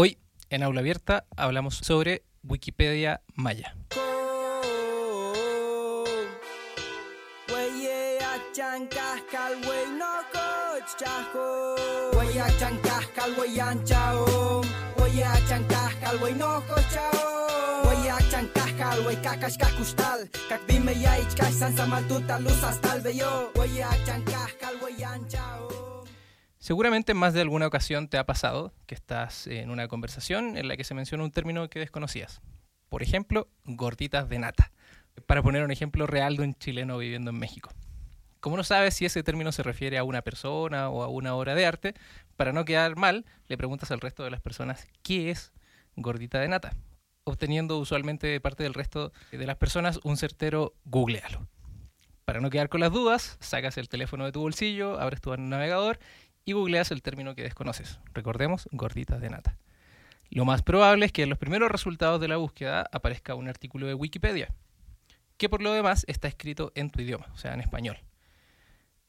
[0.00, 0.16] Hoy,
[0.48, 3.74] en Aula Abierta, hablamos sobre Wikipedia Maya.
[26.68, 30.68] Seguramente en más de alguna ocasión te ha pasado que estás en una conversación en
[30.68, 32.42] la que se menciona un término que desconocías.
[32.90, 34.70] Por ejemplo, gorditas de nata.
[35.24, 37.70] Para poner un ejemplo real de un chileno viviendo en México.
[38.40, 41.54] Como no sabes si ese término se refiere a una persona o a una obra
[41.54, 41.94] de arte,
[42.36, 45.54] para no quedar mal, le preguntas al resto de las personas qué es
[45.96, 46.76] gordita de nata,
[47.24, 51.48] obteniendo usualmente de parte del resto de las personas un certero googlealo.
[52.26, 55.98] Para no quedar con las dudas, sacas el teléfono de tu bolsillo, abres tu navegador
[56.48, 58.00] y googleas el término que desconoces.
[58.14, 59.58] Recordemos, gorditas de nata.
[60.30, 63.86] Lo más probable es que en los primeros resultados de la búsqueda aparezca un artículo
[63.86, 64.54] de Wikipedia,
[65.36, 67.98] que por lo demás está escrito en tu idioma, o sea, en español.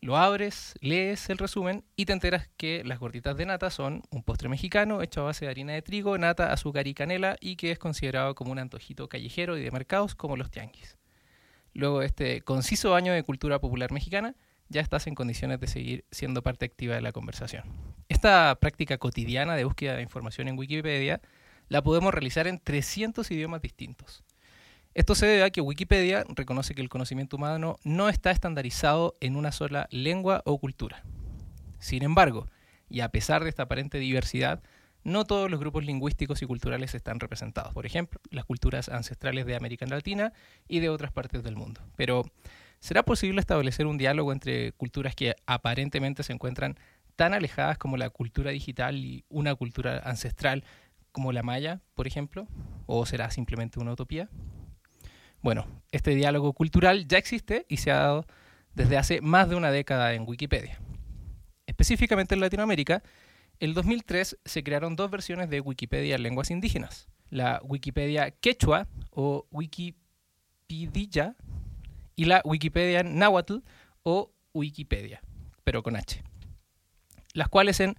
[0.02, 4.22] Lo abres, lees el resumen y te enteras que las gorditas de nata son un
[4.22, 7.72] postre mexicano hecho a base de harina de trigo, nata, azúcar y canela y que
[7.72, 10.98] es considerado como un antojito callejero y de mercados como los tianguis.
[11.74, 14.36] Luego de este conciso año de cultura popular mexicana,
[14.70, 17.64] ya estás en condiciones de seguir siendo parte activa de la conversación.
[18.08, 21.22] Esta práctica cotidiana de búsqueda de información en Wikipedia
[21.67, 24.23] la podemos realizar en 300 idiomas distintos.
[24.94, 29.36] Esto se debe a que Wikipedia reconoce que el conocimiento humano no está estandarizado en
[29.36, 31.03] una sola lengua o cultura.
[31.80, 32.47] Sin embargo,
[32.90, 34.64] y a pesar de esta aparente diversidad,
[35.03, 37.73] no todos los grupos lingüísticos y culturales están representados.
[37.73, 40.34] Por ejemplo, las culturas ancestrales de América Latina
[40.67, 41.81] y de otras partes del mundo.
[41.95, 42.25] Pero
[42.80, 46.77] ¿Será posible establecer un diálogo entre culturas que aparentemente se encuentran
[47.16, 50.63] tan alejadas como la cultura digital y una cultura ancestral
[51.11, 52.47] como la maya, por ejemplo?
[52.85, 54.30] ¿O será simplemente una utopía?
[55.41, 58.25] Bueno, este diálogo cultural ya existe y se ha dado
[58.73, 60.79] desde hace más de una década en Wikipedia.
[61.66, 63.03] Específicamente en Latinoamérica,
[63.59, 67.09] en 2003 se crearon dos versiones de Wikipedia en lenguas indígenas.
[67.29, 71.35] La Wikipedia quechua o Wikipedia
[72.19, 73.59] y la Wikipedia Nahuatl
[74.03, 75.22] o Wikipedia,
[75.63, 76.22] pero con H.
[77.31, 77.96] Las cuales en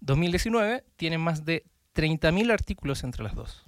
[0.00, 3.64] 2019 tienen más de 30.000 artículos entre las dos.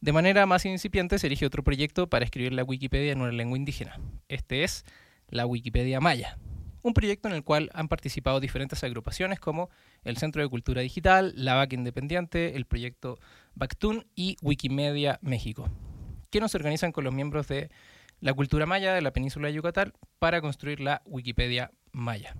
[0.00, 3.56] De manera más incipiente se elige otro proyecto para escribir la Wikipedia en una lengua
[3.56, 4.00] indígena.
[4.26, 4.84] Este es
[5.28, 6.36] la Wikipedia Maya,
[6.82, 9.70] un proyecto en el cual han participado diferentes agrupaciones como
[10.02, 13.16] el Centro de Cultura Digital, la VAC Independiente, el proyecto
[13.54, 15.70] Bactun y Wikimedia México,
[16.30, 17.70] que nos organizan con los miembros de
[18.20, 22.36] la cultura maya de la península de Yucatán para construir la Wikipedia maya.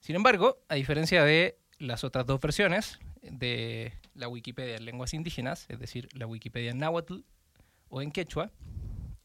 [0.00, 5.66] Sin embargo, a diferencia de las otras dos versiones de la Wikipedia en lenguas indígenas,
[5.68, 7.20] es decir, la Wikipedia en náhuatl
[7.88, 8.52] o en quechua,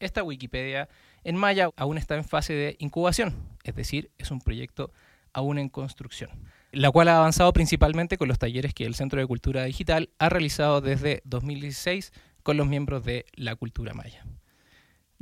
[0.00, 0.88] esta Wikipedia
[1.24, 4.92] en maya aún está en fase de incubación, es decir, es un proyecto
[5.32, 6.30] aún en construcción,
[6.72, 10.28] la cual ha avanzado principalmente con los talleres que el Centro de Cultura Digital ha
[10.28, 14.26] realizado desde 2016 con los miembros de la cultura maya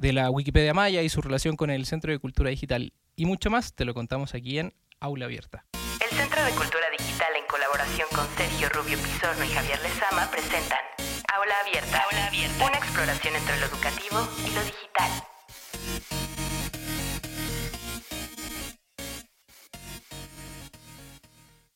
[0.00, 3.50] de la Wikipedia Maya y su relación con el Centro de Cultura Digital y mucho
[3.50, 5.66] más te lo contamos aquí en Aula Abierta.
[5.74, 10.78] El Centro de Cultura Digital en colaboración con Sergio Rubio Pizorno y Javier Lezama presentan
[11.34, 15.10] Aula Abierta, Aula Abierta, una exploración entre lo educativo y lo digital.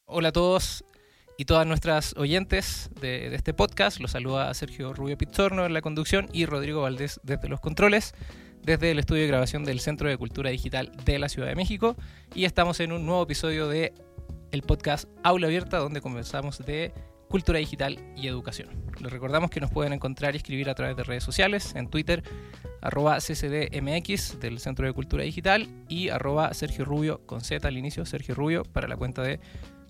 [0.06, 0.82] Hola a todos,
[1.36, 4.00] y todas nuestras oyentes de, este podcast.
[4.00, 8.14] Los saluda Sergio Rubio Pizzorno en la conducción y Rodrigo Valdés desde los controles,
[8.62, 11.96] desde el estudio de grabación del Centro de Cultura Digital de la Ciudad de México.
[12.34, 13.92] Y estamos en un nuevo episodio de
[14.52, 16.92] el podcast Aula Abierta, donde conversamos de
[17.28, 18.68] cultura digital y educación.
[19.00, 22.22] Les recordamos que nos pueden encontrar y escribir a través de redes sociales, en Twitter,
[22.80, 28.06] arroba ccdmx del Centro de Cultura Digital y arroba Sergio Rubio con Z al inicio,
[28.06, 29.40] Sergio Rubio, para la cuenta de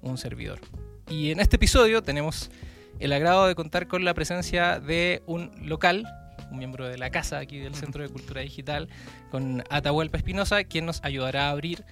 [0.00, 0.60] un servidor.
[1.08, 2.50] Y en este episodio tenemos
[2.98, 6.06] el agrado de contar con la presencia de un local,
[6.50, 8.88] un miembro de la casa aquí del Centro de Cultura Digital,
[9.30, 11.84] con Atahualpa Espinosa, quien nos ayudará a abrir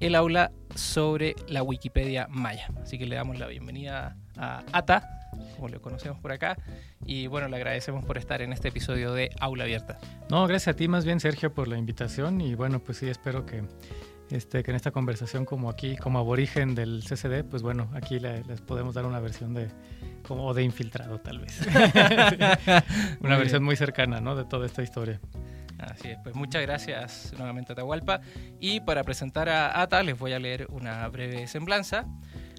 [0.00, 2.68] el aula sobre la Wikipedia Maya.
[2.82, 5.08] Así que le damos la bienvenida a Ata,
[5.54, 6.56] como lo conocemos por acá,
[7.04, 9.98] y bueno, le agradecemos por estar en este episodio de Aula Abierta.
[10.28, 13.46] No, gracias a ti más bien, Sergio, por la invitación, y bueno, pues sí, espero
[13.46, 13.62] que
[14.30, 18.60] este, que en esta conversación como aquí, como aborigen del CCD, pues bueno, aquí les
[18.60, 19.68] podemos dar una versión de,
[20.26, 21.60] como de infiltrado tal vez.
[23.20, 24.36] una versión muy cercana, ¿no?
[24.36, 25.20] De toda esta historia.
[25.78, 28.20] Así es, pues muchas gracias nuevamente a Atahualpa.
[28.60, 32.06] Y para presentar a Ata les voy a leer una breve semblanza.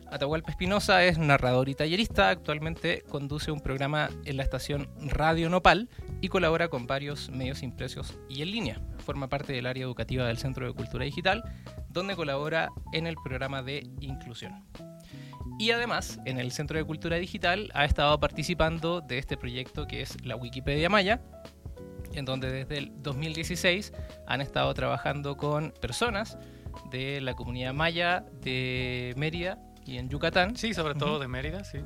[0.10, 2.30] Atahualpa Espinosa es narrador y tallerista.
[2.30, 5.90] Actualmente conduce un programa en la estación Radio Nopal
[6.22, 8.82] y colabora con varios medios impresos y en línea.
[9.08, 11.42] Forma parte del área educativa del Centro de Cultura Digital,
[11.88, 14.66] donde colabora en el programa de inclusión.
[15.58, 20.02] Y además, en el Centro de Cultura Digital ha estado participando de este proyecto que
[20.02, 21.22] es la Wikipedia Maya,
[22.16, 23.94] en donde desde el 2016
[24.28, 26.38] han estado trabajando con personas
[26.92, 30.58] de la comunidad maya de Mérida y en Yucatán.
[30.58, 31.78] Sí, sobre todo de Mérida, sí.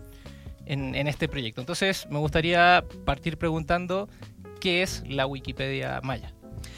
[0.65, 1.61] En, en, este proyecto.
[1.61, 4.09] Entonces, me gustaría partir preguntando
[4.59, 6.33] qué es la Wikipedia Maya.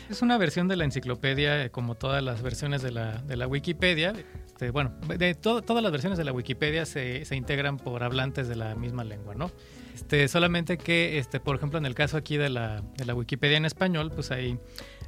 [0.09, 3.47] Es una versión de la enciclopedia, eh, como todas las versiones de la, de la
[3.47, 4.13] Wikipedia.
[4.45, 8.55] Este, bueno, de todas las versiones de la Wikipedia se, se, integran por hablantes de
[8.55, 9.49] la misma lengua, ¿no?
[9.95, 13.57] Este, solamente que, este, por ejemplo, en el caso aquí de la, de la Wikipedia
[13.57, 14.59] en español, pues hay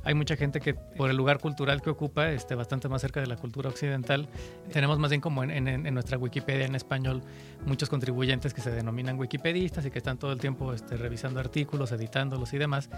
[0.05, 3.25] hay mucha gente que por el lugar cultural que ocupa, este, bastante más cerca de
[3.25, 4.29] la cultura occidental,
[4.71, 7.23] tenemos más bien como en, en, nuestra Wikipedia en español
[7.65, 11.91] muchos contribuyentes que se denominan wikipedistas y que están todo el tiempo este, revisando artículos,
[11.91, 12.89] editándolos y demás.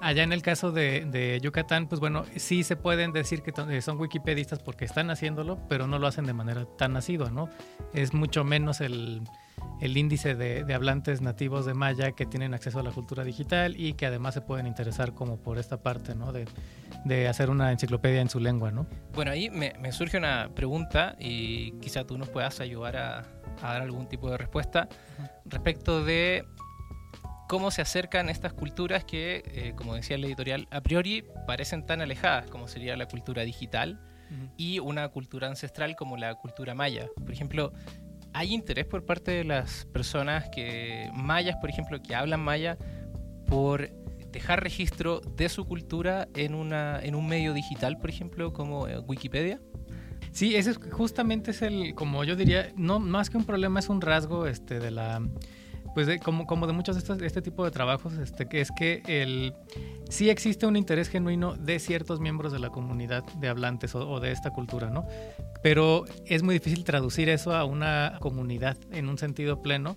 [0.00, 3.82] Allá en el caso de, de, Yucatán, pues bueno, sí se pueden decir que eh,
[3.82, 7.48] son wikipedistas porque están haciéndolo, pero no lo hacen de manera tan asidua, ¿no?
[7.92, 9.22] Es mucho menos el
[9.80, 13.94] el índice de, hablantes nativos de maya que tienen acceso a la cultura digital y
[13.94, 16.32] que además se pueden interesar como por esta parte, ¿no?
[16.32, 16.46] De,
[17.28, 18.86] hacer una enciclopedia en su lengua, ¿no?
[19.14, 23.24] Bueno, ahí me, surge una pregunta y quizá tú nos puedas ayudar a,
[23.62, 24.88] dar algún tipo de respuesta
[25.44, 26.44] respecto de
[27.48, 32.00] cómo se acercan estas culturas que, eh, como decía el editorial, a priori parecen tan
[32.00, 34.00] alejadas como sería la cultura digital
[34.58, 37.06] y una cultura ancestral como la cultura maya.
[37.16, 37.72] Por ejemplo,
[38.32, 42.76] ¿Hay interés por parte de las personas que mayas, por ejemplo, que hablan maya,
[43.46, 43.90] por
[44.30, 48.98] dejar registro de su cultura en, una, en un medio digital, por ejemplo, como eh,
[48.98, 49.60] Wikipedia?
[50.30, 53.88] Sí, ese es, justamente es el, como yo diría, no más que un problema, es
[53.88, 55.22] un rasgo este, de la
[55.98, 58.70] pues de, como, como de muchos de estos, este tipo de trabajos, este, que es
[58.70, 59.52] que el,
[60.08, 64.32] sí existe un interés genuino de ciertos miembros de la comunidad de hablantes o, de
[64.32, 65.06] esta cultura, ¿no?
[65.62, 69.96] Pero es muy difícil traducir eso a una comunidad en un sentido pleno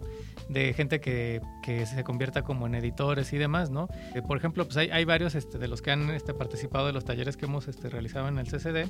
[0.50, 3.88] de gente que, que se convierta como en editores y demás, ¿no?
[4.16, 6.94] Eh, por ejemplo, pues hay, hay varios este, de los que han este, participado de
[6.94, 8.90] los talleres que hemos este, realizado en el CCD,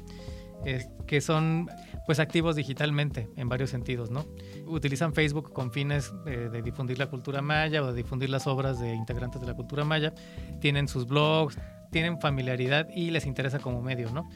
[1.07, 1.67] que son
[2.05, 4.27] pues activos digitalmente en varios sentidos, ¿no?
[4.67, 8.93] Utilizan Facebook con fines de difundir la cultura maya o de difundir las obras de
[8.93, 10.13] integrantes de la cultura maya,
[10.59, 11.59] tienen sus blogs,
[11.91, 14.27] tienen familiaridad y les interesa como medio, ¿no?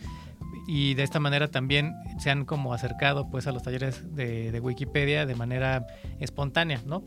[0.67, 4.59] Y de esta manera también se han como acercado pues a los talleres de, de
[4.59, 5.87] Wikipedia de manera
[6.19, 7.03] espontánea, ¿no?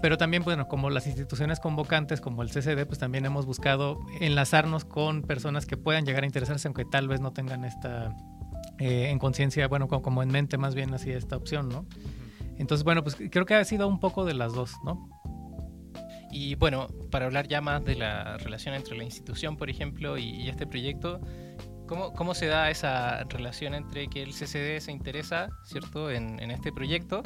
[0.00, 4.84] pero también, bueno, como las instituciones convocantes, como el CCD, pues también hemos buscado enlazarnos
[4.84, 8.16] con personas que puedan llegar a interesarse, aunque tal vez no tengan esta
[8.78, 11.84] eh, en conciencia, bueno, como, en mente más bien así esta opción, ¿no?
[12.56, 15.08] Entonces, bueno, pues creo que ha sido un poco de las dos, ¿no?
[16.30, 20.48] Y bueno, para hablar ya más de la relación entre la institución, por ejemplo, y,
[20.48, 21.20] este proyecto,
[21.86, 26.72] ¿cómo, ¿cómo, se da esa relación entre que el CCD se interesa, ¿cierto?, en, este
[26.72, 27.22] proyecto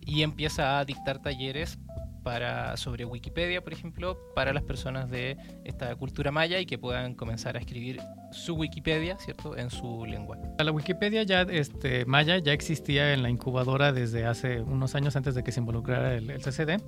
[0.00, 1.78] y empieza a dictar talleres
[2.26, 7.14] para, sobre Wikipedia, por ejemplo, para las personas de esta cultura maya y que puedan
[7.14, 8.00] comenzar a escribir
[8.32, 10.36] su Wikipedia, ¿cierto?, en su lengua.
[10.58, 15.36] La Wikipedia ya este, maya ya existía en la incubadora desde hace unos años antes
[15.36, 16.82] de que se involucrara el, el CCD.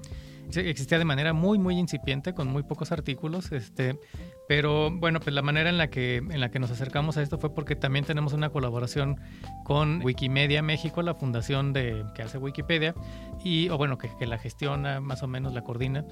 [0.56, 4.00] Existía de manera muy, muy incipiente, con muy pocos artículos, este,
[4.48, 7.36] pero bueno, pues la manera en la que en la que nos acercamos a esto
[7.36, 9.20] fue porque también tenemos una colaboración
[9.64, 12.94] con Wikimedia México, la fundación de que hace Wikipedia
[13.44, 16.04] y o bueno, que, que la gestiona, más o menos la coordina.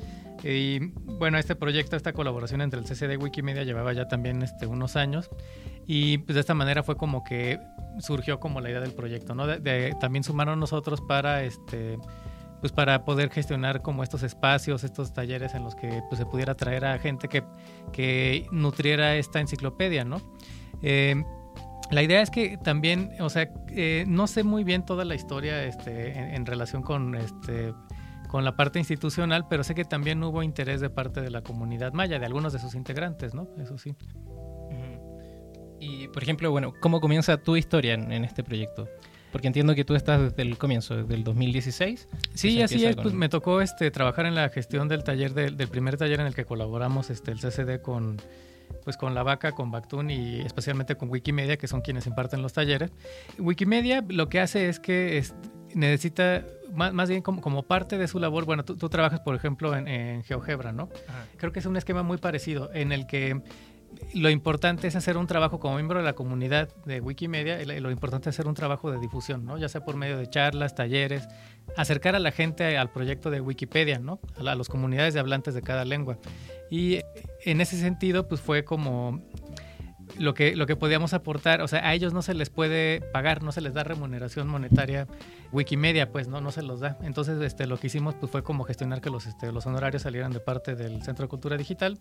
[0.42, 4.66] Y bueno, este proyecto, esta colaboración entre el CCD y Wikimedia llevaba ya también este,
[4.66, 5.30] unos años
[5.86, 7.58] y pues de esta manera fue como que
[7.98, 9.46] surgió como la idea del proyecto, ¿no?
[9.46, 11.98] De, de, también sumaron nosotros para este
[12.60, 16.54] pues para poder gestionar como estos espacios, estos talleres en los que pues, se pudiera
[16.54, 17.44] traer a gente que,
[17.92, 20.20] que nutriera esta enciclopedia, ¿no?
[20.82, 21.22] Eh,
[21.90, 25.62] la idea es que también, o sea, eh, no sé muy bien toda la historia
[25.64, 27.72] este, en, relación con, este,
[28.28, 31.92] con la parte institucional, pero sé que también hubo interés de parte de la comunidad
[31.92, 33.48] maya, de algunos de sus integrantes, ¿no?
[33.58, 33.94] Eso sí.
[35.78, 38.88] Y, por ejemplo, bueno, ¿cómo comienza tu historia en este proyecto?
[39.36, 42.08] Porque entiendo que tú estás desde el comienzo, desde el 2016.
[42.32, 42.96] Sí, así es.
[42.96, 46.34] Pues me tocó este, trabajar en la gestión del taller, del, primer taller en el
[46.34, 48.16] que colaboramos este, el CCD con,
[48.84, 52.54] pues con la vaca, con Bactun y especialmente con Wikimedia, que son quienes imparten los
[52.54, 52.92] talleres.
[53.38, 55.22] Wikimedia lo que hace es que
[55.76, 56.42] necesita,
[56.72, 60.88] más, bien como, parte de su labor, bueno, tú, trabajas, por ejemplo, en, GeoGebra, ¿no?
[61.36, 63.42] Creo que es un esquema muy parecido en el que
[64.14, 68.30] lo importante es hacer un trabajo como miembro de la comunidad de Wikimedia, lo importante
[68.30, 69.58] es hacer un trabajo de difusión, ¿no?
[69.58, 71.28] ya sea por medio de charlas, talleres,
[71.76, 74.18] acercar a la gente al proyecto de Wikipedia, ¿no?
[74.38, 76.18] a, las comunidades de hablantes de cada lengua.
[76.70, 77.00] Y
[77.44, 79.22] en ese sentido, pues fue como
[80.18, 83.42] lo que, lo que podíamos aportar, o sea, a ellos no se les puede pagar,
[83.42, 85.06] no se les da remuneración monetaria.
[85.52, 86.98] Wikimedia, pues, no, no se los da.
[87.02, 90.32] Entonces, este, lo que hicimos pues, fue como gestionar que los, este, los honorarios salieran
[90.32, 91.98] de parte del Centro de Cultura Digital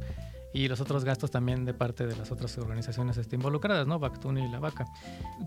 [0.53, 3.99] y los otros gastos también de parte de las otras organizaciones este, involucradas, ¿no?
[3.99, 4.85] Bactuni y La Vaca.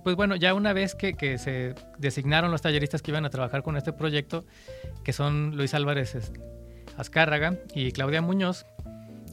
[0.05, 3.63] Pues bueno, ya una vez que, que se designaron los talleristas que iban a trabajar
[3.63, 4.45] con este proyecto,
[5.05, 6.41] que son Luis Álvarez este,
[6.99, 8.67] Azcárraga y Claudia Muñoz,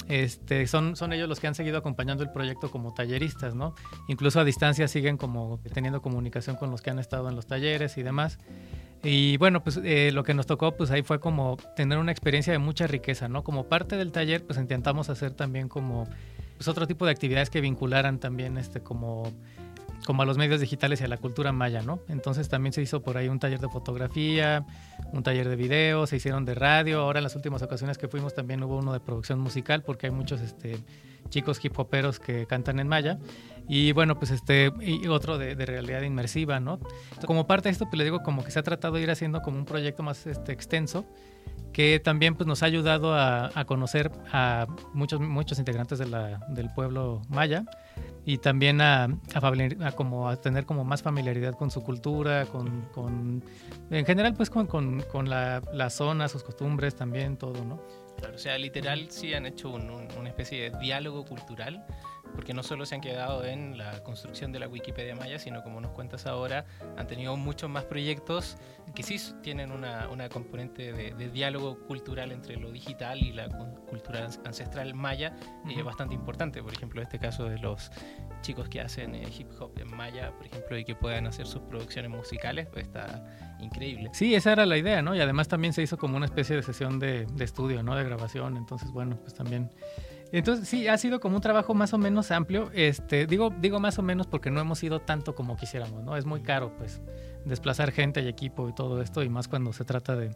[0.08, 3.74] este, son, son ellos los que han seguido acompañando el proyecto como talleristas, ¿no?
[4.08, 7.98] Incluso a distancia siguen como teniendo comunicación con los que han estado en los talleres
[7.98, 8.38] y demás.
[9.04, 12.54] Y bueno, pues eh, lo que nos tocó, pues ahí fue como tener una experiencia
[12.54, 13.44] de mucha riqueza, ¿no?
[13.44, 16.08] Como parte del taller, pues intentamos hacer también como
[16.58, 19.32] pues otro tipo de actividades que vincularan también este como
[20.06, 22.00] como a los medios digitales y a la cultura maya, ¿no?
[22.08, 24.66] Entonces también se hizo por ahí un taller de fotografía,
[25.12, 28.34] un taller de video, se hicieron de radio, ahora en las últimas ocasiones que fuimos
[28.34, 30.78] también hubo uno de producción musical porque hay muchos este,
[31.30, 33.20] chicos hip hoperos que cantan en maya
[33.68, 36.80] y bueno, pues este, y otro de, realidad inmersiva, ¿no?
[37.26, 39.42] Como parte de esto, pues le digo como que se ha tratado de ir haciendo
[39.42, 41.06] como un proyecto más este, extenso
[41.74, 46.72] que también pues, nos ha ayudado a, conocer a muchos, muchos integrantes de la, del
[46.74, 47.66] pueblo maya
[48.26, 53.44] y también a, a, como a tener como más familiaridad con su cultura, con, con
[53.92, 57.80] en general pues con, con, con la, la, zona, sus costumbres también, todo, ¿no?
[58.18, 61.86] Claro, o sea, literal sí han hecho una especie de diálogo cultural
[62.36, 65.80] porque no solo se han quedado en la construcción de la Wikipedia Maya, sino como
[65.80, 66.66] nos cuentas ahora,
[66.98, 68.58] han tenido muchos más proyectos
[68.94, 74.28] que sí tienen una, una componente de, diálogo cultural entre lo digital y la cultura
[74.46, 76.62] ancestral maya uh bastante importante.
[76.62, 77.92] Por ejemplo, este caso de los
[78.42, 81.62] chicos que hacen eh, hip hop en maya, por ejemplo, y que puedan hacer sus
[81.64, 83.24] producciones musicales, pues está
[83.60, 84.10] increíble.
[84.14, 85.16] Sí, esa era la idea, ¿no?
[85.16, 87.96] Y además también se hizo como una especie de sesión de, de estudio, ¿no?
[87.96, 88.58] De grabación.
[88.58, 89.70] Entonces, bueno, pues también
[90.32, 92.70] entonces sí, ha sido como un trabajo más o menos amplio.
[92.74, 96.18] Este, digo, digo más o menos porque no hemos ido tanto como quisiéramos, ¿no?
[96.18, 97.02] Es muy caro, pues,
[97.46, 100.36] desplazar gente y equipo y todo esto, y más cuando se trata de,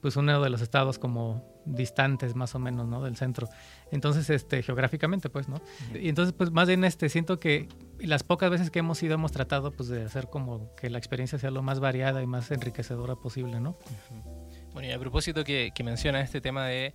[0.00, 3.02] pues, uno de los estados como distantes más o menos, ¿no?
[3.02, 3.48] Del centro.
[3.90, 5.60] Entonces, este, geográficamente, pues, ¿no?
[5.92, 7.68] Y entonces, pues, más bien, este, siento que
[8.06, 11.38] las pocas veces que hemos ido hemos tratado, pues, de hacer como que la experiencia
[11.38, 13.76] sea lo más variada y más enriquecedora posible, ¿no?
[14.72, 16.94] Bueno, y a propósito que, que menciona este tema de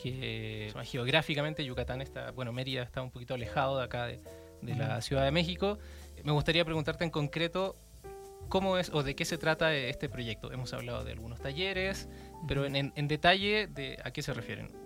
[0.00, 4.20] que geográficamente Yucatán está, bueno, Mérida está un poquito alejado de acá de,
[4.62, 5.78] la Ciudad de México.
[6.24, 7.76] Me gustaría preguntarte en concreto
[8.48, 10.52] cómo es o de qué se trata este proyecto.
[10.52, 12.08] Hemos hablado de algunos talleres,
[12.48, 14.79] pero en, en detalle de a qué se refieren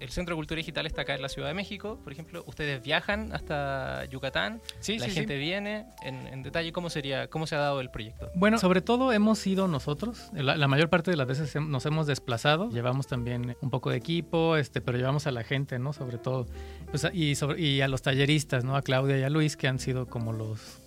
[0.00, 2.44] el Centro de Cultura Digital está acá en la Ciudad de México, por ejemplo.
[2.46, 5.86] Ustedes viajan hasta Yucatán, sí, la gente viene.
[6.02, 8.30] En, detalle, ¿cómo sería, cómo se ha dado el proyecto?
[8.34, 10.30] Bueno, sobre todo hemos ido nosotros.
[10.32, 12.70] La, mayor parte de las veces nos hemos desplazado.
[12.70, 15.92] Llevamos también un poco de equipo, este, pero llevamos a la gente, ¿no?
[15.92, 16.46] Sobre todo.
[16.90, 18.76] Pues, y, y a los talleristas, ¿no?
[18.76, 20.80] A Claudia y a Luis, que han sido como los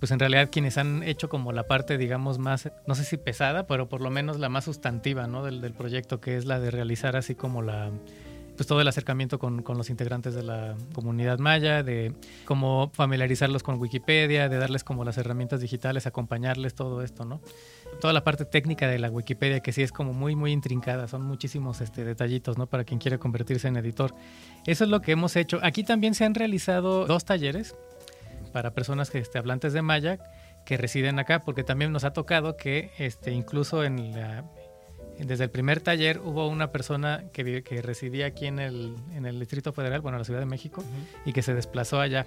[0.00, 3.66] pues en realidad quienes han hecho como la parte, digamos, más, no sé si pesada,
[3.66, 5.42] pero por lo menos la más sustantiva, ¿no?
[5.42, 7.90] Del, del proyecto, que es la de realizar así como la
[8.56, 12.12] pues todo el acercamiento con, con, los integrantes de la comunidad maya, de
[12.44, 17.40] cómo familiarizarlos con Wikipedia, de darles como las herramientas digitales, acompañarles todo esto, ¿no?
[18.00, 21.22] Toda la parte técnica de la Wikipedia que sí es como muy, muy intrincada, son
[21.22, 22.66] muchísimos este, detallitos, ¿no?
[22.66, 24.14] Para quien quiere convertirse en editor.
[24.66, 25.58] Eso es lo que hemos hecho.
[25.62, 27.74] Aquí también se han realizado dos talleres
[28.52, 30.18] para personas que este, hablantes de maya
[30.64, 34.44] que residen acá, porque también nos ha tocado que este, incluso en la,
[35.18, 39.38] desde el primer taller hubo una persona que, que residía aquí en el, en el
[39.38, 40.82] Distrito Federal, bueno, en la Ciudad de México,
[41.24, 42.26] y que se desplazó allá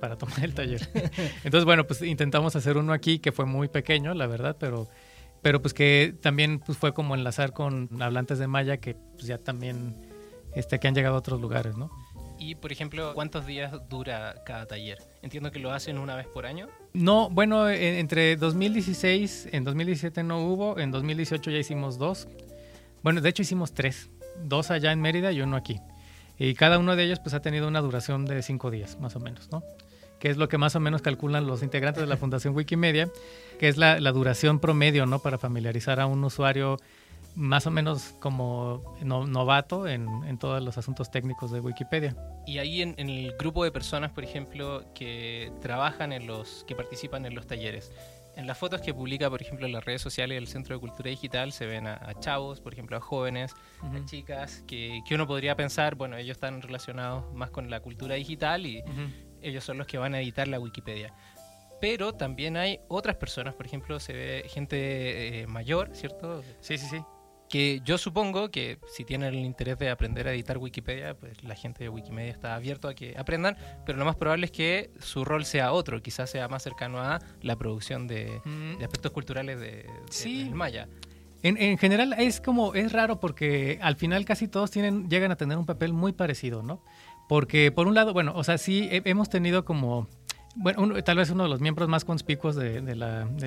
[0.00, 0.88] para tomar el taller.
[1.44, 4.88] Entonces, bueno, pues intentamos hacer uno aquí que fue muy pequeño, la verdad, pero,
[5.42, 9.38] pero pues que también pues fue como enlazar con hablantes de maya que pues ya
[9.38, 9.96] también
[10.54, 11.90] este, que han llegado a otros lugares, ¿no?
[12.38, 14.98] Y, por ejemplo, ¿cuántos días dura cada taller?
[15.22, 16.68] Entiendo que lo hacen una vez por año.
[16.92, 22.28] No, bueno, entre 2016, en 2017 no hubo, en 2018 ya hicimos dos.
[23.02, 24.10] Bueno, de hecho hicimos tres,
[24.44, 25.80] dos allá en Mérida y uno aquí.
[26.38, 29.20] Y cada uno de ellos pues ha tenido una duración de cinco días, más o
[29.20, 29.62] menos, ¿no?
[30.18, 33.08] Que es lo que más o menos calculan los integrantes de la Fundación Wikimedia,
[33.58, 35.20] que es la, la duración promedio, ¿no?
[35.20, 36.78] Para familiarizar a un usuario
[37.36, 42.16] más o menos como novato en, en, todos los asuntos técnicos de Wikipedia.
[42.46, 47.26] Y ahí en, el grupo de personas, por ejemplo, que trabajan en los, que participan
[47.26, 47.92] en los talleres,
[48.36, 51.10] En las fotos que publica, por ejemplo, en las redes sociales del Centro de Cultura
[51.10, 55.56] Digital se ven a, chavos, por ejemplo, a jóvenes, a chicas, que, que, uno podría
[55.56, 58.82] pensar, bueno, ellos están relacionados más con la cultura digital y
[59.42, 61.12] ellos son los que van a editar la Wikipedia.
[61.82, 66.42] Pero también hay otras personas, por ejemplo, se ve gente eh, mayor, ¿cierto?
[66.60, 67.02] Sí, sí, sí
[67.48, 71.54] que yo supongo que si tienen el interés de aprender a editar Wikipedia, pues la
[71.54, 75.24] gente de Wikimedia está abierto a que aprendan, pero lo más probable es que su
[75.24, 78.82] rol sea otro, quizás sea más cercano a la producción de, mm.
[78.82, 79.86] aspectos culturales de,
[80.24, 80.88] del Maya.
[81.42, 85.36] En, en, general es como, es raro porque al final casi todos tienen, llegan a
[85.36, 86.82] tener un papel muy parecido, ¿no?
[87.28, 90.08] Porque por un lado, bueno, o sea, sí hemos tenido como
[90.56, 92.82] bueno, tal vez uno de los miembros más conspicuos de,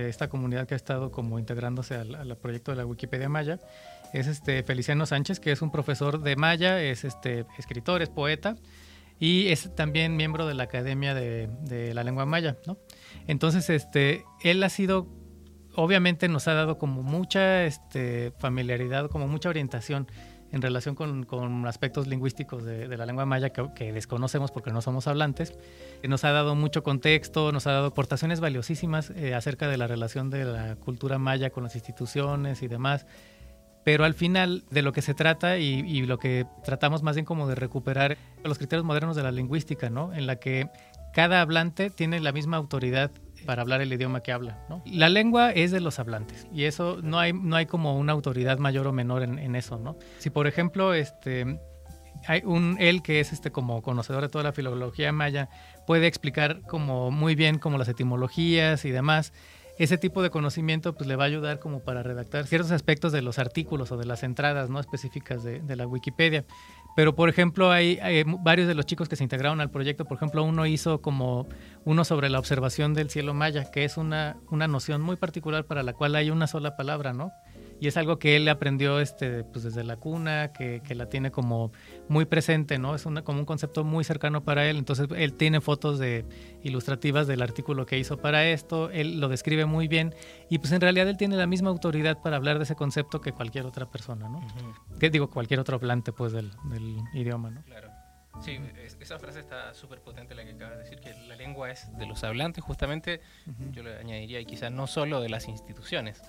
[0.08, 3.60] esta comunidad que ha estado como integrándose al, proyecto de la Wikipedia Maya
[4.14, 8.56] es este Feliciano Sánchez, que es un profesor de Maya, es este escritor, es poeta
[9.20, 12.78] y es también miembro de la Academia de, la Lengua Maya, ¿no?
[13.28, 15.08] Entonces, este, él ha sido,
[15.76, 20.08] obviamente nos ha dado como mucha este, familiaridad, como mucha orientación
[20.52, 25.54] en relación con, aspectos lingüísticos de, la lengua maya que, desconocemos porque no somos hablantes.
[26.04, 30.30] Nos ha dado mucho contexto, nos ha dado aportaciones valiosísimas eh, acerca de la relación
[30.30, 33.06] de la cultura maya con las instituciones y demás.
[33.84, 37.26] Pero al final de lo que se trata y, y lo que tratamos más bien
[37.26, 40.14] como de recuperar los criterios modernos de la lingüística, ¿no?
[40.14, 40.70] En la que
[41.14, 43.12] cada hablante tiene la misma autoridad
[43.46, 44.66] para hablar el idioma que habla.
[44.86, 48.58] La lengua es de los hablantes y eso no hay, no hay como una autoridad
[48.58, 49.78] mayor o menor en, eso.
[49.78, 49.98] ¿no?
[50.20, 51.60] Si por ejemplo este,
[52.28, 55.50] hay un él que es este como conocedor de toda la filología maya
[55.88, 59.34] puede explicar como muy bien como las etimologías y demás
[59.78, 63.22] ese tipo de conocimiento pues le va a ayudar como para redactar ciertos aspectos de
[63.22, 66.46] los artículos o de las entradas no específicas de la Wikipedia
[67.00, 70.04] pero, por ejemplo, hay, varios de los chicos que se integraron al proyecto.
[70.04, 71.48] Por ejemplo, uno hizo como
[71.86, 75.82] uno sobre la observación del cielo maya, que es una, una noción muy particular para
[75.82, 77.32] la cual hay una sola palabra, ¿no?
[77.80, 81.32] Y es algo que él aprendió este, pues desde la cuna, que, que la tiene
[81.32, 81.72] como
[82.08, 82.96] muy presente, ¿no?
[82.96, 86.26] Es una, como un concepto muy cercano para él, entonces él tiene fotos de
[86.64, 90.14] ilustrativas del artículo que hizo para esto, él lo describe muy bien
[90.50, 93.32] y pues en realidad él tiene la misma autoridad para hablar de ese concepto que
[93.32, 94.46] cualquier otra persona, ¿no?
[95.00, 97.64] Que digo, cualquier otro hablante pues del, del idioma, ¿no?
[97.64, 97.90] Claro.
[98.42, 98.58] Sí,
[99.02, 102.06] esa frase está súper potente la que acabas de decir, que la lengua es de
[102.06, 103.22] los hablantes, justamente,
[103.72, 106.22] yo le añadiría quizás no solo de las instituciones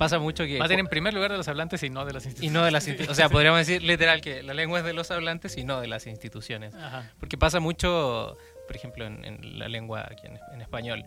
[0.00, 0.58] pasa mucho que...
[0.58, 2.50] Va a tener en primer lugar de los hablantes y no de las instituciones.
[2.50, 5.10] Y no de las O sea, podríamos decir literal que la lengua es de los
[5.10, 6.74] hablantes y no de las instituciones.
[7.18, 11.04] Porque pasa mucho, por ejemplo, en, la lengua aquí en, español,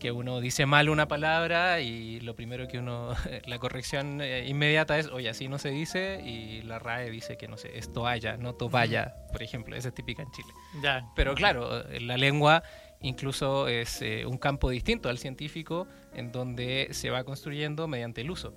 [0.00, 3.14] que uno dice mal una palabra y lo primero que uno,
[3.46, 7.46] la corrección eh, inmediata es, oye, así no se dice, y la RAE dice que,
[7.46, 10.52] no sé, es toalla, no toalla, por ejemplo, esa es típica en Chile.
[10.82, 11.08] Ya.
[11.14, 12.64] Pero claro, la lengua
[13.02, 18.30] incluso es eh, un campo distinto al científico en donde se va construyendo mediante el
[18.30, 18.54] uso.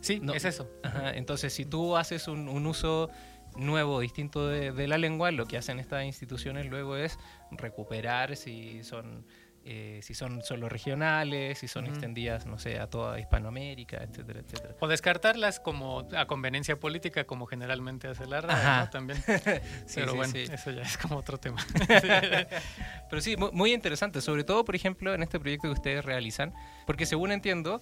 [0.00, 0.68] Sí, no, es eso.
[1.14, 3.08] entonces, si tú haces un, uso
[3.56, 7.18] nuevo, distinto de, la lengua, lo que hacen estas instituciones luego es
[7.52, 9.24] recuperar si son
[9.64, 14.74] eh, si son solo regionales, si son extendidas, no sé, a toda Hispanoamérica, etcétera, etcétera.
[14.80, 19.22] O descartarlas como a conveniencia política, como generalmente hace la RAE, También.
[19.94, 21.64] Pero bueno, eso ya es como otro tema.
[23.08, 26.52] Pero sí, muy, interesante, sobre todo, por ejemplo, en este proyecto que ustedes realizan,
[26.84, 27.80] porque según entiendo,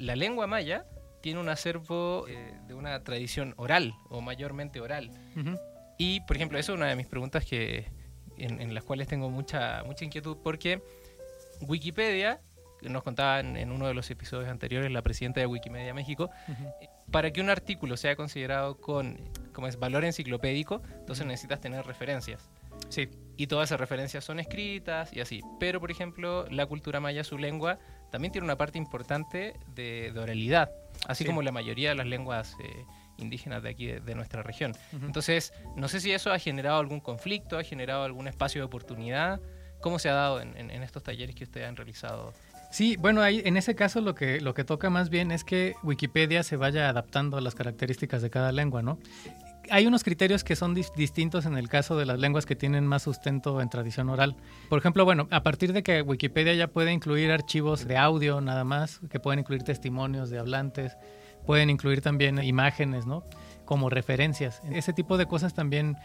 [0.00, 0.86] la lengua maya
[1.20, 5.10] tiene un acervo eh, de una tradición oral, o mayormente oral.
[5.98, 7.90] Y, por ejemplo, eso es una de mis preguntas que,
[8.38, 10.80] en, en las cuales tengo mucha, mucha inquietud, porque
[11.60, 12.40] Wikipedia,
[12.82, 16.30] nos contaba en, uno de los episodios anteriores la presidenta de Wikimedia México,
[17.10, 19.18] para que un artículo sea considerado con
[19.52, 22.48] como es valor enciclopédico, entonces necesitas tener referencias.
[22.90, 23.08] Sí.
[23.36, 25.42] Y todas esas referencias son escritas y así.
[25.58, 27.78] Pero, por ejemplo, la cultura maya, su lengua,
[28.10, 30.70] también tiene una parte importante de, oralidad,
[31.06, 32.84] así como la mayoría de las lenguas eh,
[33.16, 34.76] indígenas de aquí, de, nuestra región.
[34.92, 39.40] Entonces, no sé si eso ha generado algún conflicto, ha generado algún espacio de oportunidad
[39.80, 42.32] ¿Cómo se ha dado en, estos talleres que ustedes han realizado?
[42.70, 45.74] Sí, bueno, ahí, en ese caso lo que, lo que toca más bien es que
[45.82, 48.98] Wikipedia se vaya adaptando a las características de cada lengua, ¿no?
[49.70, 53.02] Hay unos criterios que son distintos en el caso de las lenguas que tienen más
[53.02, 54.34] sustento en tradición oral.
[54.70, 58.64] Por ejemplo, bueno, a partir de que Wikipedia ya puede incluir archivos de audio nada
[58.64, 60.96] más, que pueden incluir testimonios de hablantes,
[61.44, 63.24] pueden incluir también imágenes, ¿no?
[63.64, 64.62] Como referencias.
[64.70, 65.96] Ese tipo de cosas también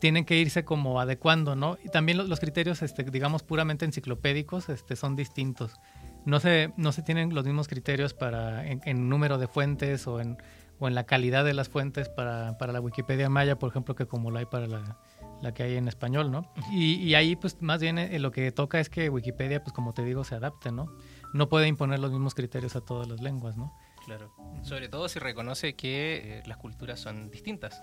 [0.00, 1.76] tienen que irse como adecuando, ¿no?
[1.84, 5.72] Y también los, criterios, este, digamos, puramente enciclopédicos este, son distintos.
[6.24, 10.36] No se, no se tienen los mismos criterios para en, número de fuentes o en,
[10.78, 14.06] o en la calidad de las fuentes para, para, la Wikipedia maya, por ejemplo, que
[14.06, 14.98] como lo hay para la,
[15.40, 16.52] la que hay en español, ¿no?
[16.70, 19.94] Y, y ahí, pues, más bien eh, lo que toca es que Wikipedia, pues, como
[19.94, 20.88] te digo, se adapte, ¿no?
[21.32, 23.72] no puede imponer los mismos criterios a todas las lenguas, ¿no?
[24.08, 24.32] Claro.
[24.62, 27.82] Sobre todo si reconoce que eh, las culturas son distintas.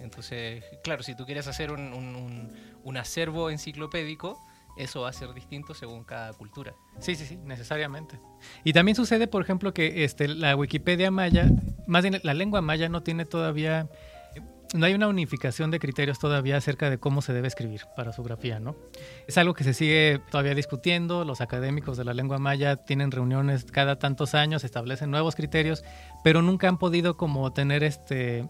[0.00, 2.50] Entonces, claro, si tú quieres hacer un,
[2.82, 4.36] un, acervo enciclopédico,
[4.76, 6.74] eso va a ser distinto según cada cultura.
[6.98, 8.18] Sí, sí, sí, necesariamente.
[8.64, 11.48] Y también sucede, por ejemplo, que este, la Wikipedia maya,
[11.86, 13.88] más bien la lengua maya no tiene todavía,
[14.74, 18.24] no hay una unificación de criterios todavía acerca de cómo se debe escribir para su
[18.24, 18.76] grafía, ¿no?
[19.28, 23.64] Es algo que se sigue todavía discutiendo, los académicos de la lengua maya tienen reuniones
[23.64, 25.84] cada tantos años, establecen nuevos criterios,
[26.24, 28.48] pero nunca han podido como tener este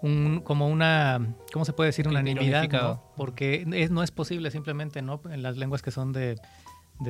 [0.00, 2.08] un, como una, ¿cómo se puede decir?
[2.08, 3.02] Unanimidad, ¿no?
[3.14, 5.20] Porque no es posible simplemente, ¿no?
[5.30, 6.36] En las lenguas que son de,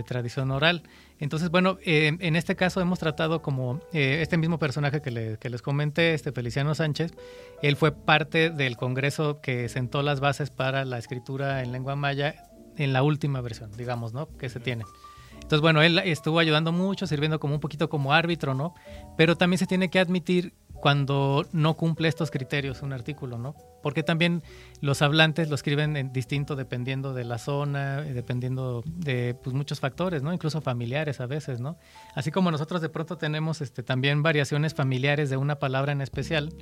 [0.06, 0.82] tradición oral.
[1.18, 5.50] Entonces, bueno, eh, en este caso hemos tratado como eh, este mismo personaje que, que,
[5.50, 7.14] les comenté, este Feliciano Sánchez,
[7.62, 12.50] él fue parte del congreso que sentó las bases para la escritura en lengua maya
[12.76, 14.28] en la última versión, digamos, ¿no?
[14.36, 14.84] Que se tiene.
[15.34, 18.74] Entonces, bueno, él estuvo ayudando mucho, sirviendo como un poquito como árbitro, ¿no?
[19.16, 23.54] Pero también se tiene que admitir cuando no cumple estos criterios un artículo, ¿no?
[23.86, 24.42] Porque también
[24.80, 29.78] los hablantes lo escriben en distinto dependiendo de la zona, eh, dependiendo de pues, muchos
[29.78, 30.32] factores, ¿no?
[30.32, 31.78] Incluso familiares a veces, ¿no?
[32.16, 36.52] Así como nosotros de pronto tenemos este, también variaciones familiares de una palabra en especial,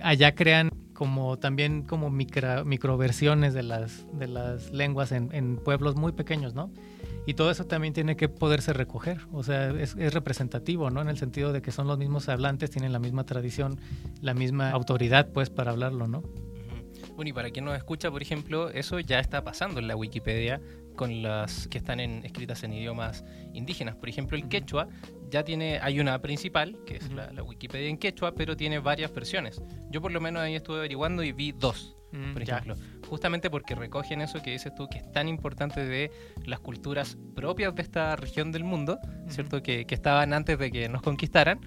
[0.00, 5.96] allá crean como también como micro, microversiones de las, de las lenguas en, en pueblos
[5.96, 6.70] muy pequeños, ¿no?
[7.26, 11.02] Y todo eso también tiene que poderse recoger, o sea, es, representativo, ¿no?
[11.02, 13.80] En el sentido de que son los mismos hablantes, tienen la misma tradición,
[14.22, 16.22] la misma autoridad, pues, para hablarlo, ¿no?
[17.16, 20.60] Bueno, y para quien nos escucha, por ejemplo, eso ya está pasando en la Wikipedia
[20.96, 23.24] con las que están en, escritas en idiomas
[23.54, 23.96] indígenas.
[23.96, 24.88] Por ejemplo, el quechua
[25.30, 29.62] ya tiene, hay una principal, que es la, Wikipedia en quechua, pero tiene varias versiones.
[29.90, 31.96] Yo por lo menos ahí estuve averiguando y vi dos,
[32.34, 32.74] por ejemplo.
[33.08, 36.10] Justamente porque recogen eso que dices tú, que es tan importante de
[36.44, 38.98] las culturas propias de esta región del mundo,
[39.28, 39.62] ¿cierto?
[39.62, 41.60] Que, que, estaban antes de que nos conquistaran.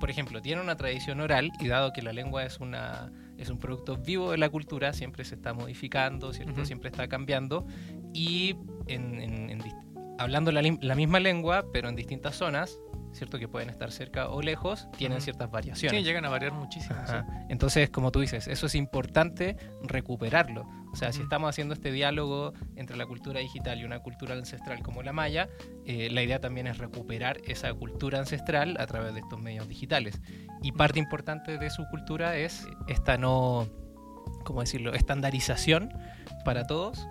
[0.00, 3.58] Por ejemplo, tiene una tradición oral y dado que la lengua es una es un
[3.58, 6.64] producto vivo de la cultura, siempre se está modificando, ¿cierto?
[6.64, 7.66] siempre está cambiando
[8.12, 9.62] y en,
[10.18, 12.78] hablando la, la, misma lengua, pero en distintas zonas,
[13.16, 13.38] ¿cierto?
[13.38, 15.98] Que pueden estar cerca o lejos, tienen ciertas variaciones.
[15.98, 16.96] Sí, llegan a variar muchísimo.
[17.48, 20.68] Entonces, como tú dices, eso es importante recuperarlo.
[20.92, 24.82] O sea, si estamos haciendo este diálogo entre la cultura digital y una cultura ancestral
[24.82, 25.48] como la maya,
[25.84, 30.20] eh, la idea también es recuperar esa cultura ancestral a través de estos medios digitales.
[30.62, 33.68] Y parte importante de su cultura es esta no,
[34.44, 35.92] ¿cómo decirlo?, estandarización
[36.44, 37.06] para todos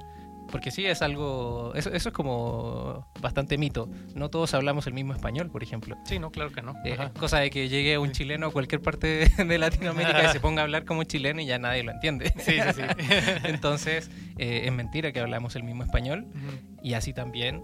[0.52, 1.74] porque sí, es algo.
[1.76, 3.90] Eso, es como bastante mito.
[4.14, 5.98] No todos hablamos el mismo español, por ejemplo.
[6.06, 6.76] Sí, no, claro que no.
[6.84, 10.62] Eh, cosa de que llegue un chileno a cualquier parte de, Latinoamérica y se ponga
[10.62, 12.32] a hablar como chileno y ya nadie lo entiende.
[12.38, 12.82] Sí, sí, sí.
[13.46, 16.28] Entonces, eh, es mentira que hablamos el mismo español.
[16.84, 17.64] Y así también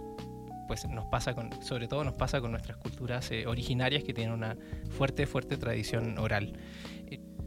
[0.68, 4.34] pues nos pasa con, sobre todo nos pasa con nuestras culturas eh, originarias que tienen
[4.34, 4.56] una
[4.98, 6.58] fuerte, fuerte tradición oral.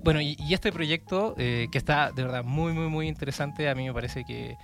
[0.04, 3.94] bueno, y, este proyecto, que está de verdad muy, muy, muy interesante, a mí me
[3.94, 4.56] parece que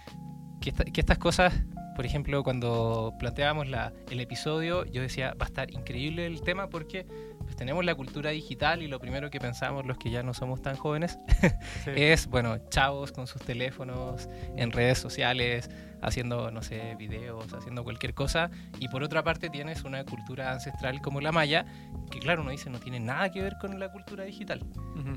[0.60, 1.54] que, estas cosas,
[1.96, 6.68] por ejemplo, cuando planteábamos la, el episodio, yo decía, va a estar increíble el tema
[6.68, 7.06] porque
[7.50, 10.62] pues, tenemos la cultura digital y lo primero que pensamos los que ya no somos
[10.62, 11.18] tan jóvenes
[11.96, 15.68] es, bueno, chavos con sus teléfonos, en redes sociales,
[16.00, 18.52] haciendo, no sé, videos, haciendo cualquier cosa.
[18.78, 21.66] Y por otra parte tienes una cultura ancestral como la maya,
[22.12, 24.64] que claro, uno dice no tiene nada que ver con la cultura digital.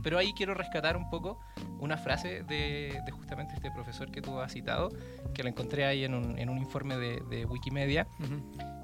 [0.01, 1.39] Pero ahí quiero rescatar un poco
[1.79, 4.89] una frase de, justamente este profesor que tú has citado,
[5.35, 8.07] que la encontré ahí en un, en un informe de, de Wikimedia,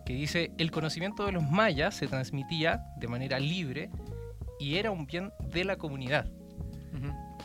[0.10, 3.92] que dice, el conocimiento de los mayas se transmitía de manera libre
[4.60, 6.26] y era un bien de la comunidad.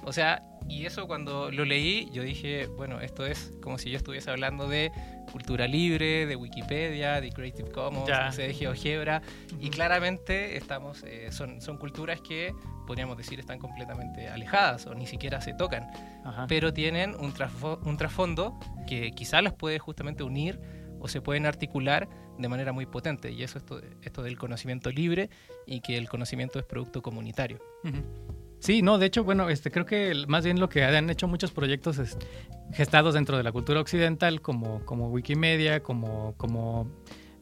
[0.07, 3.98] O sea, y eso cuando lo leí, yo dije, bueno, esto es como si yo
[3.98, 4.92] estuviese hablando de
[5.31, 9.20] cultura libre, de Wikipedia, de Creative Commons, de GeoGebra,
[9.61, 12.55] y claramente estamos, eh, son, son culturas que
[12.87, 15.87] podríamos decir están completamente alejadas o ni siquiera se tocan,
[16.48, 17.35] pero tienen un,
[17.85, 22.87] un trasfondo que quizás las puede justamente unir o se pueden articular de manera muy
[22.87, 25.29] potente, y eso es esto, esto del conocimiento libre
[25.67, 27.61] y que el conocimiento es producto comunitario.
[28.59, 31.51] Sí, no, de hecho, bueno, este, creo que más bien lo que han hecho muchos
[31.51, 32.17] proyectos es,
[32.73, 36.90] gestados dentro de la cultura occidental, como, como Wikimedia, como, como,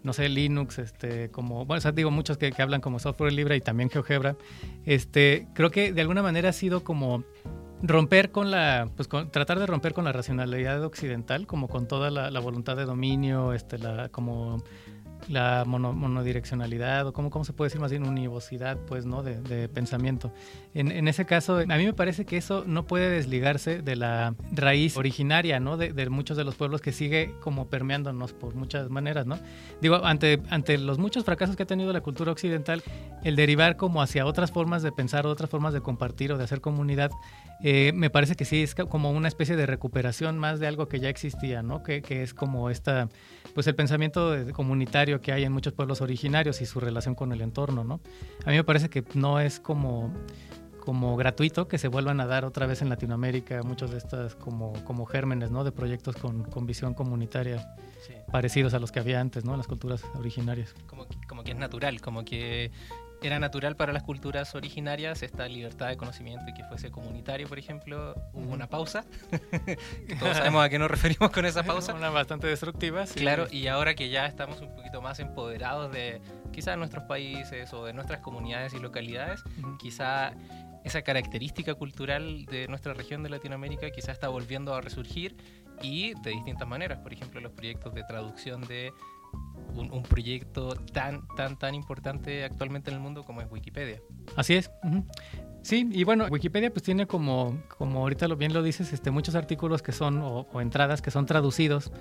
[0.03, 3.61] no sé, Linux, este, como, bueno, o digo, muchos que, hablan como software libre y
[3.61, 4.37] también GeoGebra,
[4.85, 7.22] este, creo que de alguna manera ha sido como
[7.82, 12.40] romper con la, pues tratar de romper con la racionalidad occidental, como con toda la,
[12.40, 14.62] voluntad de dominio, este, la, como
[15.28, 20.32] la monodireccionalidad o cómo, cómo se puede decir más bien univocidad pues no de, pensamiento.
[20.74, 24.96] En, ese caso a mí me parece que eso no puede desligarse de la raíz
[24.96, 29.26] originaria no de, de, muchos de los pueblos que sigue como permeándonos por muchas maneras
[29.26, 29.38] no
[29.80, 32.82] digo ante ante los muchos fracasos que ha tenido la cultura occidental
[33.22, 36.60] el derivar como hacia otras formas de pensar otras formas de compartir o de hacer
[36.60, 37.10] comunidad
[37.62, 41.01] eh, me parece que sí es como una especie de recuperación más de algo que
[41.01, 43.09] ya existía no que, que es como esta
[43.55, 47.40] pues el pensamiento comunitario que hay en muchos pueblos originarios y su relación con el
[47.40, 48.01] entorno, ¿no?
[48.44, 50.12] A mí me parece que no es como
[50.83, 54.72] como gratuito que se vuelvan a dar otra vez en Latinoamérica muchos de estas como,
[54.85, 55.62] como gérmenes ¿no?
[55.62, 57.77] de proyectos con, con visión comunitaria
[58.33, 59.53] parecidos a los que había antes ¿no?
[59.53, 60.75] en las culturas originarias.
[60.88, 62.72] Como, como que es natural, como que
[63.22, 67.58] era natural para las culturas originarias esta libertad de conocimiento y que fuese comunitario, por
[67.58, 68.14] ejemplo.
[68.32, 69.04] Hubo una pausa.
[70.18, 71.94] Todos sabemos a qué nos referimos con esa pausa.
[72.02, 73.06] Una bastante destructiva.
[73.06, 73.20] Sí.
[73.20, 76.20] Claro, y ahora que ya estamos un poquito más empoderados de
[76.52, 79.42] quizás nuestros países o de nuestras comunidades y localidades,
[79.78, 80.32] quizá
[80.85, 85.37] esa característica cultural de nuestra región de Latinoamérica quizá está volviendo a resurgir
[85.80, 86.98] y de distintas maneras.
[86.98, 88.92] Por ejemplo, los proyectos de traducción de
[89.74, 94.00] un, proyecto tan, tan, tan importante actualmente en el mundo como es Wikipedia.
[94.36, 94.70] Así es.
[95.62, 99.36] Sí, y bueno, Wikipedia pues tiene como, como ahorita lo bien lo dices, este, muchos
[99.36, 101.92] artículos que son, o, entradas que son traducidos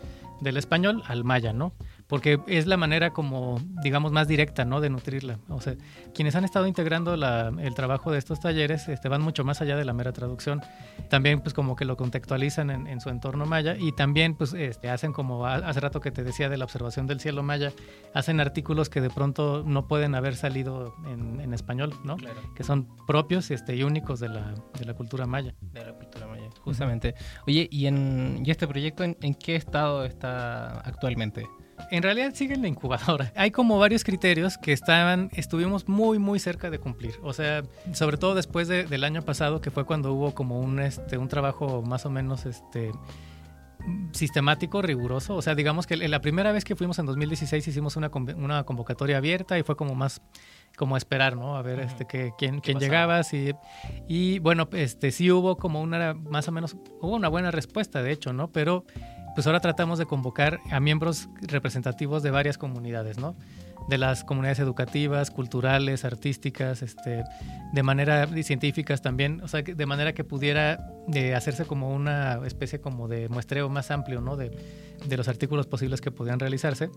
[0.41, 1.73] del español al maya, ¿no?
[2.11, 4.81] Porque es la manera como, digamos, más directa, ¿no?
[4.81, 5.39] De nutrirla.
[5.47, 5.75] O sea,
[6.13, 9.85] quienes han estado integrando el trabajo de estos talleres este, van mucho más allá de
[9.85, 10.61] la mera traducción.
[11.09, 15.13] También pues como que lo contextualizan en, su entorno maya y también pues este, hacen
[15.13, 17.71] como, hace rato que te decía de la observación del cielo maya,
[18.13, 22.17] hacen artículos que de pronto no pueden haber salido en, español, ¿no?
[22.55, 25.53] Que son propios este, y únicos de la, de la cultura maya.
[25.61, 27.15] De la cultura maya, justamente.
[27.47, 31.47] Oye, ¿y, en, este proyecto en, qué estado está actualmente?
[31.89, 33.31] En realidad sigue en la incubadora.
[33.35, 37.15] Hay como varios criterios que estaban, estuvimos muy, muy cerca de cumplir.
[37.23, 37.63] O sea,
[37.93, 41.81] sobre todo después del año pasado, que fue cuando hubo como un, este, un trabajo
[41.81, 42.91] más o menos, este,
[44.13, 45.35] sistemático, riguroso.
[45.35, 49.17] O sea, digamos que la primera vez que fuimos en 2016 hicimos una, una convocatoria
[49.17, 50.21] abierta y fue como más
[50.77, 51.57] como esperar, ¿no?
[51.57, 53.53] A ver este que quién, quién llegaba, sí.
[54.07, 58.11] Y bueno, este sí hubo como una más o menos hubo una buena respuesta, de
[58.11, 58.51] hecho, ¿no?
[58.51, 58.85] Pero
[59.35, 63.35] pues ahora tratamos de convocar a miembros representativos de varias comunidades, ¿no?
[63.87, 67.23] de las comunidades educativas, culturales, artísticas, este,
[67.73, 72.79] de manera científicas también, o sea, de manera que pudiera eh, hacerse como una especie
[72.79, 74.37] como de muestreo más amplio, ¿no?
[74.37, 74.51] De,
[75.05, 76.89] de, los artículos posibles que podían realizarse.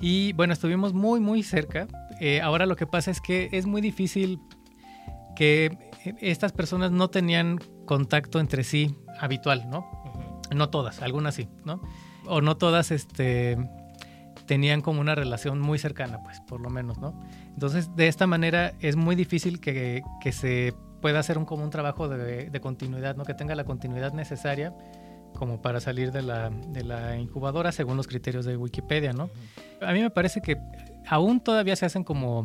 [0.00, 1.86] Y bueno, estuvimos muy, muy cerca.
[2.20, 4.40] Eh, ahora lo que pasa es que es muy difícil
[5.34, 9.95] que estas personas no tenían contacto entre sí habitual, ¿no?
[10.54, 11.80] No todas, algunas sí, ¿no?
[12.26, 13.56] O no todas, este
[14.46, 17.20] tenían como una relación muy cercana, pues, por lo menos, ¿no?
[17.48, 21.70] Entonces, de esta manera es muy difícil que, que se pueda hacer un, como un
[21.70, 23.24] trabajo de, de, continuidad, ¿no?
[23.24, 24.72] Que tenga la continuidad necesaria
[25.36, 29.30] como para salir de la, de la incubadora según los criterios de Wikipedia, ¿no?
[29.82, 30.56] A mí me parece que
[31.06, 32.44] aún todavía se hacen como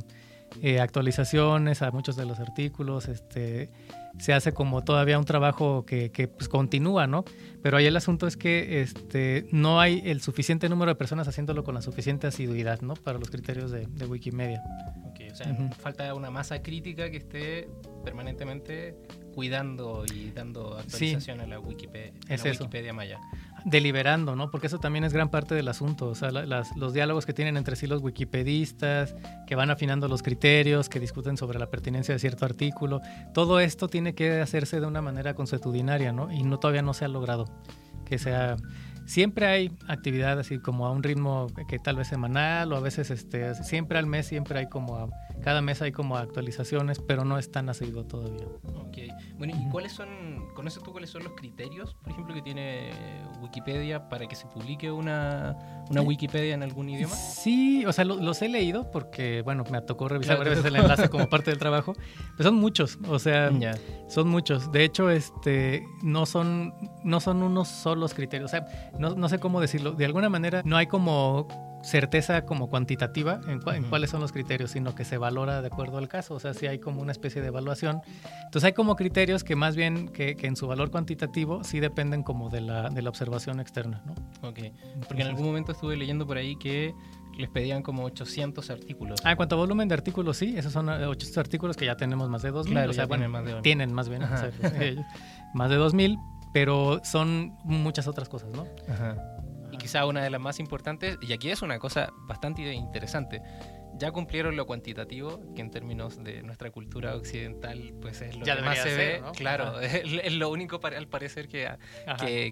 [0.61, 3.69] eh, actualizaciones a muchos de los artículos, este,
[4.19, 7.23] se hace como todavía un trabajo que, que pues, continúa, ¿no?
[7.61, 11.63] Pero ahí el asunto es que este, no hay el suficiente número de personas haciéndolo
[11.63, 12.95] con la suficiente asiduidad, ¿no?
[12.95, 14.61] Para los criterios de, de Wikimedia.
[15.11, 17.69] Okay, o sea, falta una masa crítica que esté
[18.03, 18.95] permanentemente
[19.33, 23.19] cuidando y dando actualización a la Wikipedia, a la Wikipedia maya
[23.65, 24.49] deliberando, ¿no?
[24.51, 27.75] Porque eso también es gran parte del asunto, o sea, los diálogos que tienen entre
[27.75, 29.15] sí los wikipedistas,
[29.47, 33.01] que van afinando los criterios, que discuten sobre la pertinencia de cierto artículo,
[33.33, 36.31] todo esto tiene que hacerse de una manera consuetudinaria, ¿no?
[36.31, 37.45] Y no todavía no se ha logrado
[38.05, 38.57] que sea
[39.05, 43.09] siempre hay actividad así como a un ritmo que tal vez semanal o a veces
[43.09, 45.09] este siempre al mes siempre hay como
[45.41, 48.45] cada mes hay como actualizaciones pero no es tan asiduo todavía.
[48.75, 48.97] Ok.
[49.37, 52.91] bueno y cuáles son conoces tú cuáles son los criterios por ejemplo que tiene
[53.41, 55.57] Wikipedia para que se publique una,
[55.89, 60.07] una Wikipedia en algún idioma sí o sea los he leído porque bueno me tocó
[60.07, 61.93] revisar varias veces el enlace como parte del trabajo
[62.37, 63.51] pero son muchos o sea
[64.07, 64.71] son muchos.
[64.71, 66.73] De hecho este no son
[67.03, 68.65] no son unos solos criterios o sea
[68.97, 71.47] no, sé cómo decirlo, de alguna manera no hay como
[71.83, 76.07] certeza como cuantitativa en, cuáles son los criterios, sino que se valora de acuerdo al
[76.07, 78.01] caso, o sea, si hay como una especie de evaluación.
[78.45, 82.49] Entonces hay como criterios que más bien que, en su valor cuantitativo sí dependen como
[82.49, 84.13] de la, de la observación externa, ¿no?
[84.47, 84.59] Ok,
[85.07, 86.93] porque en algún momento estuve leyendo por ahí que
[87.37, 89.19] les pedían como 800 artículos.
[89.23, 92.29] Ah, en cuanto a volumen de artículos, sí, esos son 800 artículos que ya tenemos
[92.29, 92.69] más de 2.000.
[92.69, 94.21] Claro, o sea, tienen más de Tienen más bien,
[95.53, 96.19] más de 2.000,
[96.53, 98.65] pero son muchas otras cosas, ¿no?
[98.87, 99.40] Ajá.
[99.71, 103.41] Y quizá una de las más importantes, y aquí es una cosa bastante interesante,
[104.01, 108.55] ya cumplieron lo cuantitativo, que en términos de nuestra cultura occidental, pues es lo que
[108.61, 109.21] más se ve.
[109.35, 111.69] Claro, es, lo único al parecer que,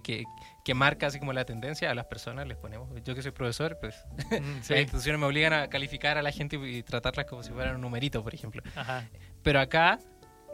[0.04, 0.24] que,
[0.64, 2.48] que, marca así como la tendencia a las personas.
[2.48, 3.96] Les ponemos, yo que soy profesor, pues
[4.32, 7.76] mm, las instituciones me obligan a calificar a la gente y tratarlas como si fueran
[7.76, 8.62] un numerito, por ejemplo.
[9.42, 10.00] Pero acá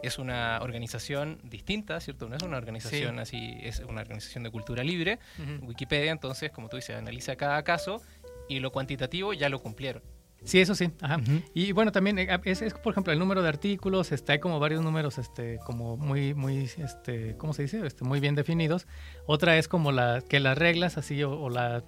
[0.02, 2.28] es una organización distinta, ¿cierto?
[2.28, 5.18] No es una organización así, es una organización de cultura libre.
[5.62, 8.02] Wikipedia, entonces, como tú dices, analiza cada caso
[8.48, 10.02] y lo cuantitativo ya lo cumplieron.
[10.44, 10.90] Sí, eso sí.
[11.00, 11.20] Ajá.
[11.54, 14.82] Y bueno, también eh, es, por ejemplo, el número de artículos, está hay como varios
[14.82, 17.84] números, este, como muy, muy, este, ¿cómo se dice?
[17.84, 18.86] Este, muy bien definidos.
[19.26, 21.82] Otra es como la, que las reglas así o, la,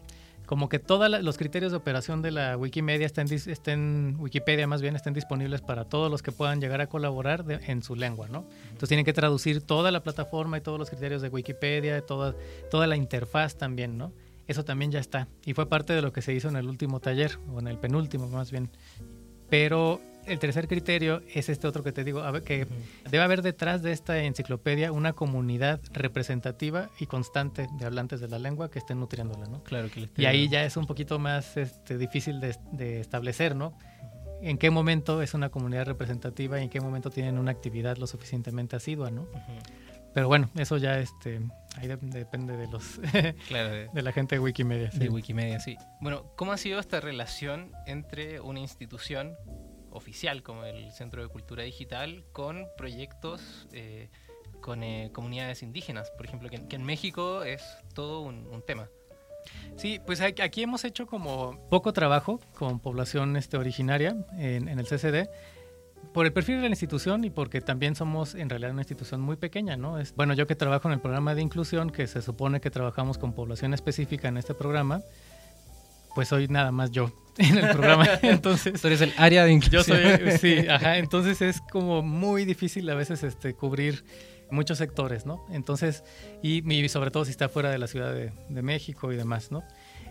[0.49, 4.97] como que todos los criterios de operación de la Wikimedia estén, estén, Wikipedia más bien,
[4.97, 8.47] estén disponibles para todos los que puedan llegar a colaborar en su lengua, ¿no?
[8.63, 12.35] Entonces tienen que traducir toda la plataforma y todos los criterios de Wikipedia, toda,
[12.71, 14.11] toda la interfaz también, ¿no?
[14.47, 15.29] eso también ya está.
[15.45, 17.77] Y fue parte de lo que se hizo en el último taller, o en el
[17.77, 18.71] penúltimo más bien.
[19.51, 22.67] Pero el tercer criterio es este otro que te digo, que
[23.11, 28.39] debe haber detrás de esta enciclopedia una comunidad representativa y constante de hablantes de la
[28.39, 29.63] lengua que estén nutriéndola, ¿no?
[29.65, 33.77] Claro que Y ahí ya es un poquito más este, difícil de, establecer, ¿no?
[34.41, 38.07] En qué momento es una comunidad representativa y en qué momento tienen una actividad lo
[38.07, 39.27] suficientemente asidua, ¿no?
[40.15, 41.41] Pero bueno, eso ya este,
[41.77, 44.91] ahí depende de los de, la gente de Wikimedia.
[44.93, 45.77] De Wikimedia, sí.
[46.01, 49.37] Bueno, ¿cómo ha sido esta relación entre una institución
[49.99, 54.09] oficial como el Centro de Cultura Digital con proyectos eh,
[54.61, 56.11] con eh, comunidades indígenas?
[56.13, 57.63] Por ejemplo, que, en México es
[57.95, 58.89] todo un, tema.
[59.77, 64.87] Sí, pues aquí hemos hecho como poco trabajo con población este, originaria en, en el
[64.87, 65.29] CCD
[66.13, 69.37] por el perfil de la institución y porque también somos en realidad una institución muy
[69.37, 69.99] pequeña, ¿no?
[69.99, 73.19] Es, bueno, yo que trabajo en el programa de inclusión, que se supone que trabajamos
[73.19, 75.03] con población específica en este programa,
[76.19, 78.05] pues soy nada más yo en el programa.
[78.23, 80.01] Entonces, tú eres el área de inclusión.
[80.01, 80.99] Yo soy, sí, ajá.
[80.99, 84.05] Entonces es como muy difícil a veces este, cubrir
[84.51, 85.47] muchos sectores, ¿no?
[85.53, 86.03] Entonces,
[86.43, 89.53] y, y sobre todo si está fuera de la Ciudad de, de México y demás,
[89.53, 89.63] ¿no?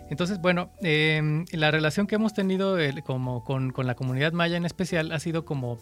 [0.10, 5.12] Entonces, bueno, em, la relación que hemos tenido como con, la comunidad maya en especial
[5.12, 5.80] ha sido como,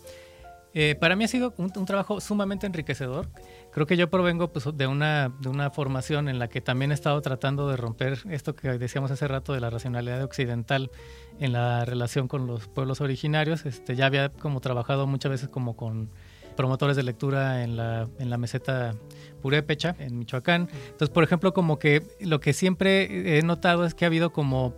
[0.77, 3.29] eh, para mí ha sido un, trabajo sumamente enriquecedor.
[3.71, 6.93] Creo que yo provengo pues, de, una, de una formación en la que también he
[6.93, 10.91] estado tratando de romper esto que decíamos hace rato de la racionalidad occidental
[11.39, 13.65] en la relación con los pueblos originarios.
[13.65, 16.09] Este, ya había como trabajado muchas veces como con
[16.57, 18.95] promotores de lectura en la, en la meseta
[19.41, 20.67] Purépecha, en Michoacán.
[20.87, 24.73] Entonces, por ejemplo, como que lo que siempre he notado es que ha habido como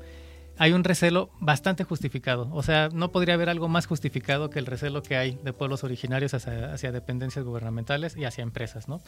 [0.57, 2.49] hay un recelo bastante justificado.
[2.53, 5.83] O sea, no podría haber algo más justificado que el recelo que hay de pueblos
[5.83, 9.01] originarios hacia, dependencias gubernamentales y hacia empresas, ¿no?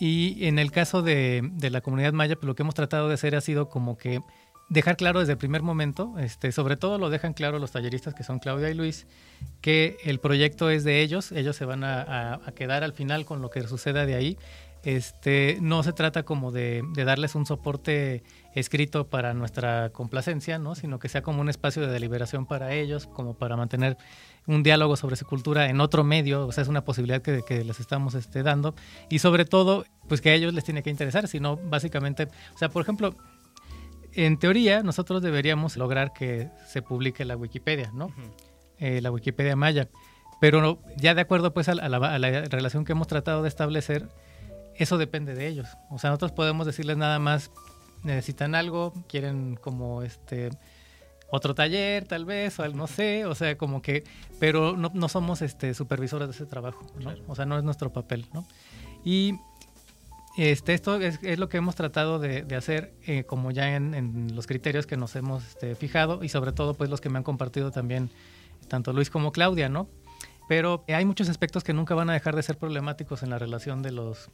[0.00, 3.14] Y en el caso de, de la comunidad maya, pues lo que hemos tratado de
[3.14, 4.20] hacer ha sido como que
[4.72, 8.24] dejar claro desde el primer momento, este, sobre todo lo dejan claro los talleristas que
[8.24, 9.06] son Claudia y Luis,
[9.60, 13.50] que el proyecto es de ellos, ellos se van a, quedar al final con lo
[13.50, 14.38] que suceda de ahí.
[14.84, 20.74] Este, no se trata como de, darles un soporte escrito para nuestra complacencia, ¿no?
[20.74, 23.96] sino que sea como un espacio de deliberación para ellos, como para mantener
[24.46, 27.64] un diálogo sobre su cultura en otro medio, o sea, es una posibilidad que, que
[27.64, 28.74] les estamos este, dando,
[29.08, 32.68] y sobre todo, pues que a ellos les tiene que interesar, sino básicamente, o sea,
[32.68, 33.14] por ejemplo,
[34.14, 38.12] en teoría, nosotros deberíamos lograr que se publique la Wikipedia, ¿no?
[38.78, 39.88] Eh, la Wikipedia maya.
[40.40, 42.18] Pero ya de acuerdo pues a la,
[42.50, 44.08] relación que hemos tratado de establecer,
[44.76, 45.68] eso depende de ellos.
[45.90, 47.50] O sea, nosotros podemos decirles nada más,
[48.02, 50.50] necesitan algo, quieren como este
[51.30, 54.04] otro taller tal vez, o no sé, o sea, como que,
[54.38, 57.14] pero no, no somos este supervisores de ese trabajo, ¿no?
[57.26, 58.46] O sea, no es nuestro papel, ¿no?
[59.02, 59.38] Y
[60.36, 64.86] este, esto es, lo que hemos tratado de, hacer, eh, como ya en, los criterios
[64.86, 68.10] que nos hemos este, fijado y sobre todo pues los que me han compartido también
[68.68, 69.88] tanto Luis como Claudia, ¿no?
[70.48, 73.82] Pero hay muchos aspectos que nunca van a dejar de ser problemáticos en la relación
[73.82, 74.30] de los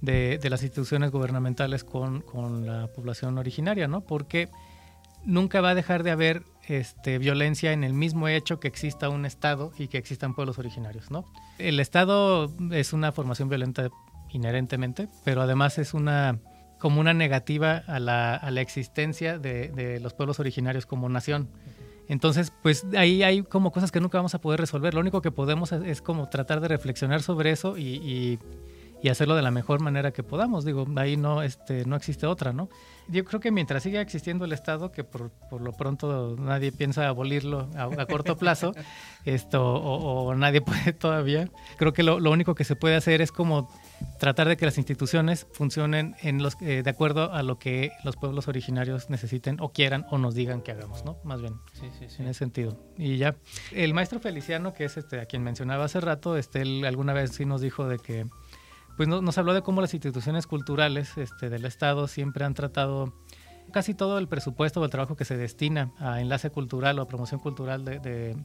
[0.00, 4.02] de, las instituciones gubernamentales con, con, la población originaria, ¿no?
[4.02, 4.48] Porque
[5.24, 9.26] nunca va a dejar de haber este, violencia en el mismo hecho que exista un
[9.26, 11.24] Estado y que existan pueblos originarios, ¿no?
[11.58, 13.88] El Estado es una formación violenta
[14.30, 16.38] inherentemente, pero además es una
[16.78, 21.48] como una negativa a la, a la existencia de, los pueblos originarios como nación.
[22.08, 24.94] Entonces, pues ahí hay como cosas que nunca vamos a poder resolver.
[24.94, 28.38] Lo único que podemos es, como tratar de reflexionar sobre eso y,
[29.02, 30.64] y, hacerlo de la mejor manera que podamos.
[30.64, 32.68] Digo, ahí no, este, no existe otra, ¿no?
[33.08, 37.08] Yo creo que mientras siga existiendo el Estado, que por, por lo pronto nadie piensa
[37.08, 38.72] abolirlo a, corto plazo,
[39.24, 43.32] esto, o, nadie puede todavía, creo que lo, lo único que se puede hacer es
[43.32, 43.68] como
[44.18, 48.16] tratar de que las instituciones funcionen en los, eh, de acuerdo a lo que los
[48.16, 51.18] pueblos originarios necesiten o quieran o nos digan que hagamos, ¿no?
[51.24, 52.22] Más bien, Sí, sí, sí.
[52.22, 52.76] en ese sentido.
[52.96, 53.36] Y ya,
[53.72, 57.30] el maestro Feliciano, que es este a quien mencionaba hace rato, este, él alguna vez
[57.32, 58.26] sí nos dijo de que,
[58.96, 63.14] pues no- nos habló de cómo las instituciones culturales este, del Estado siempre han tratado
[63.72, 67.06] casi todo el presupuesto o el trabajo que se destina a enlace cultural o a
[67.08, 68.36] promoción cultural de, de-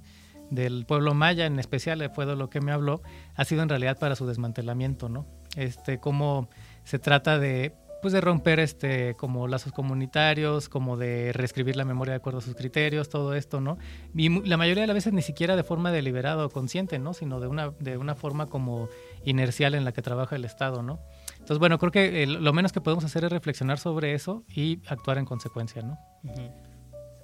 [0.51, 3.01] del pueblo maya, en especial fue de lo que me habló,
[3.36, 5.26] ha sido en realidad para su desmantelamiento, ¿no?
[5.56, 6.49] Este, cómo
[6.84, 7.74] se trata de
[8.04, 12.41] pues de romper este como lazos comunitarios, como de reescribir la memoria de acuerdo a
[12.41, 13.78] sus criterios, todo esto, ¿no?
[14.14, 17.14] La mayoría de las veces ni siquiera de forma deliberada o consciente, ¿no?
[17.14, 18.89] Sino de una, de una forma como
[19.24, 20.99] inercial en la que trabaja el Estado, ¿no?
[21.36, 24.82] Entonces, bueno, creo que eh, lo menos que podemos hacer es reflexionar sobre eso y
[24.88, 25.97] actuar en consecuencia, ¿no?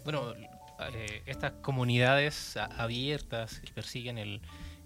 [0.05, 4.41] Bueno, eh, estas comunidades abiertas que persiguen el,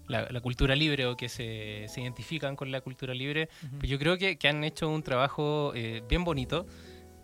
[0.06, 3.48] la, la cultura libre o que se, se identifican con la cultura libre,
[3.78, 6.66] pues yo creo que, que han hecho un trabajo eh, bien bonito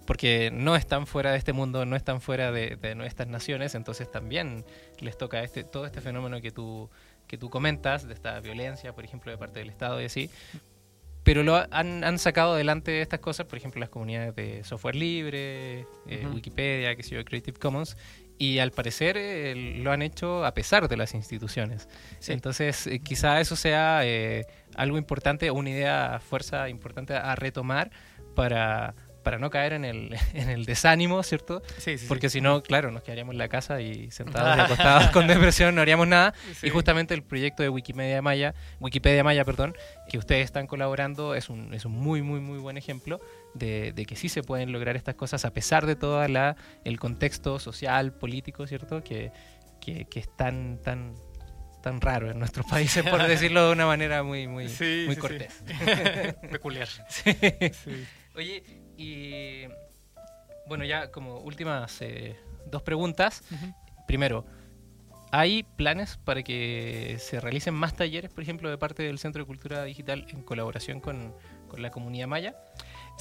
[0.06, 4.10] porque no están fuera de este mundo, no están fuera de, de nuestras naciones, entonces
[4.10, 4.64] también
[4.98, 6.90] les toca este, todo este fenómeno que tú,
[7.28, 10.30] que tú comentas, de esta violencia, por ejemplo, de parte del Estado y así.
[11.22, 15.86] Pero lo han, han sacado adelante estas cosas, por ejemplo, las comunidades de software libre,
[16.08, 16.26] eh.
[16.32, 17.96] Wikipedia, que sé yo, Creative Commons,
[18.40, 21.90] y al parecer eh, lo han hecho a pesar de las instituciones.
[22.20, 22.32] Sí.
[22.32, 27.90] Entonces, eh, quizá eso sea eh, algo importante, una idea, fuerza importante a retomar
[28.34, 31.60] para, para no caer en el, en el desánimo, ¿cierto?
[31.76, 35.10] Sí, sí, Porque si no, claro, nos quedaríamos en la casa y sentados y acostados
[35.10, 36.32] con depresión, no haríamos nada.
[36.62, 39.76] Y justamente el proyecto de Wikimedia Maya, Wikipedia Maya, perdón,
[40.08, 43.20] que ustedes están colaborando es un, es un muy, muy, muy buen ejemplo
[43.54, 46.98] de, de que sí se pueden lograr estas cosas a pesar de todo la, el
[46.98, 49.02] contexto social, político, ¿cierto?
[49.02, 49.32] Que,
[49.80, 51.14] que, que es tan, tan,
[51.82, 55.20] tan raro en nuestros países, por decirlo de una manera muy, muy, Sí, muy sí,
[55.20, 55.62] cortés.
[56.50, 56.88] Peculiar.
[57.10, 58.06] Sí.
[58.36, 58.62] Oye,
[58.96, 59.64] y
[60.66, 62.36] bueno, ya como últimas eh,
[62.70, 63.42] dos preguntas.
[64.06, 64.46] Primero,
[65.32, 69.46] ¿hay planes para que se realicen más talleres, por ejemplo, de parte del Centro de
[69.46, 71.34] Cultura Digital en colaboración con,
[71.68, 72.54] con la comunidad maya?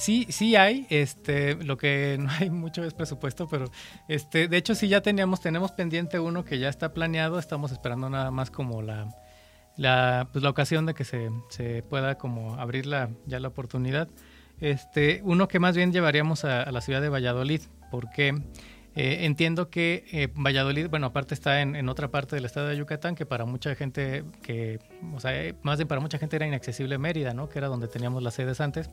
[0.00, 3.70] Sí, sí hay, este, lo que no hay mucho es presupuesto, pero
[4.08, 8.08] este, de hecho sí ya teníamos, tenemos pendiente uno que ya está planeado, estamos esperando
[8.08, 9.14] nada más como la,
[9.76, 14.08] la, pues la ocasión de que se, se pueda como abrir la, ya la oportunidad.
[14.58, 18.28] Este, uno que más bien llevaríamos a, la ciudad de Valladolid, porque
[18.94, 22.76] eh, entiendo que eh, Valladolid, bueno, aparte está en, en otra parte del estado de
[22.78, 24.78] Yucatán, que para mucha gente, que,
[25.14, 27.50] o sea, eh, más bien para mucha gente era inaccesible Mérida, ¿no?
[27.50, 28.88] Que era donde teníamos las sedes antes.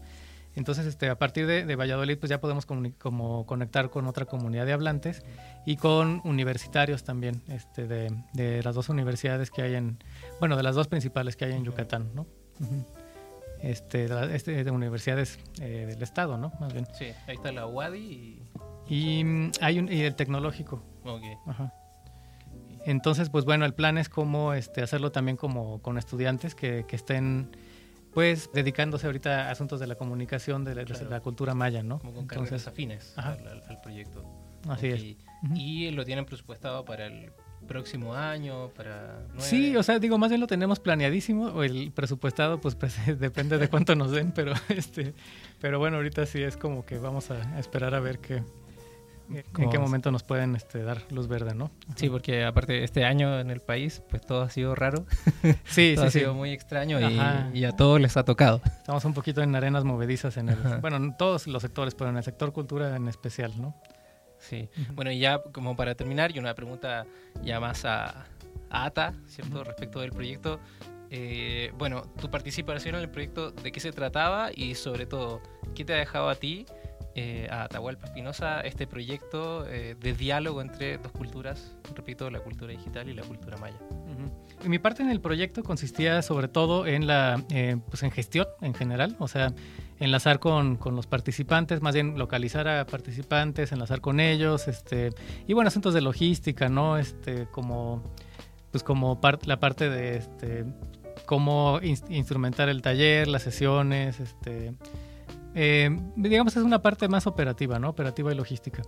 [0.57, 4.65] Entonces, este, a partir de, de Valladolid, pues ya podemos como conectar con otra comunidad
[4.65, 5.23] de hablantes
[5.67, 9.99] y con universitarios también, este, de, de las dos universidades que hay en,
[10.39, 12.25] bueno, de las dos principales que hay en Yucatán, ¿no?
[13.61, 16.51] Este, este, de universidades eh, del estado, ¿no?
[16.59, 16.87] Más bien.
[16.97, 18.41] Sí, ahí está la UADI y...
[18.89, 20.81] Y mm, hay un, y el tecnológico.
[21.03, 21.23] ok.
[21.45, 21.71] Ajá.
[22.87, 26.95] Entonces, pues bueno, el plan es como este, hacerlo también como con estudiantes que, que
[26.95, 27.51] estén
[28.17, 31.07] pues dedicándose ahorita a asuntos de la comunicación, de la, de Claro.
[31.11, 31.99] la cultura maya, ¿no?
[31.99, 33.33] Como con carreras Entonces, afines ajá.
[33.33, 34.23] al, al- al proyecto.
[34.67, 35.03] así es.
[35.53, 37.31] Y lo tienen presupuestado para el
[37.67, 39.19] próximo año, para...
[39.37, 43.59] Sí, o sea, digo, más bien lo tenemos planeadísimo, o el presupuestado, pues, pues, depende
[43.59, 45.13] de cuánto nos den, pero este,
[45.61, 48.41] pero bueno, ahorita sí es como que vamos a esperar a ver qué,
[49.29, 51.71] en ¿Cómo qué momento nos pueden este, dar luz verde, ¿no?
[51.95, 55.05] Sí, porque aparte este año en el país, pues todo ha sido raro,
[55.65, 56.19] Sí, todo sí, ha sí.
[56.19, 57.49] sido muy extraño Ajá.
[57.53, 58.61] y, y a todos les ha tocado.
[58.65, 60.77] Estamos un poquito en arenas movedizas en el, Ajá.
[60.77, 63.75] bueno, en todos los sectores, pero en el sector cultura en especial, ¿no?
[64.39, 64.69] Sí.
[64.93, 67.05] Bueno, y ya como para terminar, y una pregunta
[67.43, 68.25] ya más a,
[68.69, 69.63] a Ata, ¿cierto?
[69.63, 70.59] Respecto del proyecto.
[71.09, 74.49] Eh, bueno, tu participación en el proyecto, ¿de qué se trataba?
[74.53, 75.41] Y sobre todo,
[75.73, 76.65] ¿qué te ha dejado a ti,
[77.19, 81.75] eh, a Atahualpa Espinosa, este proyecto eh, de diálogo entre dos culturas?
[81.95, 83.77] Repito, la cultura digital y la cultura maya.
[84.63, 88.45] Y Mi parte en el proyecto consistía sobre todo en la eh, pues en gestión
[88.61, 89.51] en general, o sea,
[89.99, 95.09] enlazar con, con los participantes, más bien localizar a participantes, enlazar con ellos, este,
[95.47, 96.97] y bueno, asuntos de logística, ¿no?
[96.97, 98.03] Este, como
[98.71, 100.65] pues como la parte de este
[101.25, 104.73] cómo ins- instrumentar el taller, las sesiones, este
[105.59, 107.89] eh, digamos es una parte más operativa, ¿no?
[107.89, 108.83] Operativa y logística.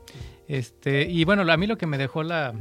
[0.47, 2.53] Este, y bueno, a mí lo que me dejó la,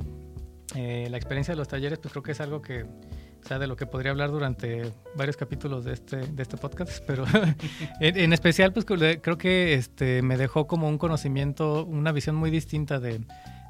[0.74, 3.66] eh, la experiencia de los talleres, pues creo que es algo que, o sea, de
[3.66, 7.26] lo que podría hablar durante varios capítulos de este, de este podcast, pero
[8.00, 12.50] en, en especial, pues creo que este, me dejó como un conocimiento, una visión muy
[12.50, 13.20] distinta de,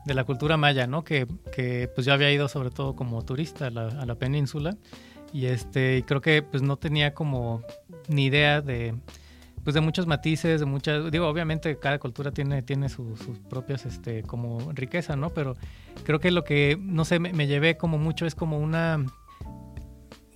[0.05, 1.03] de la cultura maya, ¿no?
[1.03, 4.77] Que, que pues yo había ido sobre todo como turista a la, a la península
[5.33, 7.63] y este creo que pues no tenía como
[8.07, 8.95] ni idea de,
[9.65, 14.23] pues de muchos matices, de muchas, digo, obviamente cada cultura tiene, tiene sus propias, este,
[14.23, 15.31] como riqueza, ¿no?
[15.31, 15.57] Pero
[16.05, 19.05] creo que lo que, no sé, me, llevé como mucho es como una,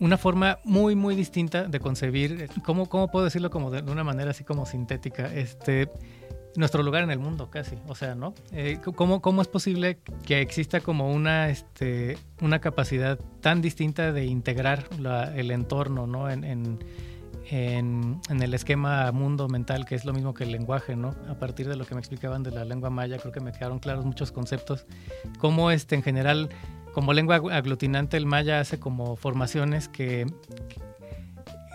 [0.01, 4.31] una forma muy, muy distinta de concebir, ¿cómo, cómo puedo decirlo como de una manera
[4.31, 5.33] así como sintética?
[5.35, 5.89] Este,
[6.57, 8.35] nuestro lugar en el mundo casi, o sea, ¿no?
[8.53, 14.27] Eh, ¿cómo, ¿cómo, es posible que exista como una, este, una capacidad tan distinta de
[14.27, 14.85] integrar
[15.35, 16.31] el entorno, ¿no?
[16.31, 16.79] en, en,
[17.51, 21.15] el esquema mundo mental, que es lo mismo que el lenguaje, ¿no?
[21.29, 23.79] A partir de lo que me explicaban de la lengua maya, creo que me quedaron
[23.79, 24.87] claros muchos conceptos.
[25.39, 26.49] Cómo este, en general,
[26.93, 30.27] como lengua aglutinante, el maya hace como formaciones que,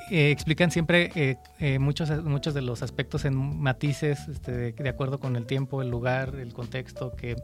[0.10, 5.20] eh, explican siempre eh, eh, muchos, muchos de los aspectos en matices, este, de acuerdo
[5.20, 7.36] con el tiempo, el lugar, el contexto, que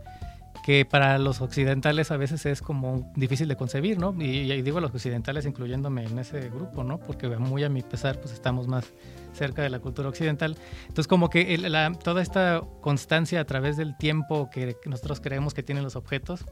[0.63, 4.15] que para los occidentales a veces es como difícil de concebir, ¿no?
[4.17, 6.99] Y, digo los occidentales incluyéndome en ese grupo, ¿no?
[6.99, 8.85] Porque muy a mi pesar, pues estamos más
[9.33, 10.55] cerca de la cultura occidental.
[10.83, 11.57] Entonces, como que
[12.01, 16.45] toda esta constancia a través del tiempo que nosotros creemos que tienen los objetos,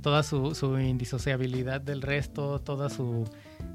[0.00, 3.28] toda su, indisociabilidad del resto, toda su,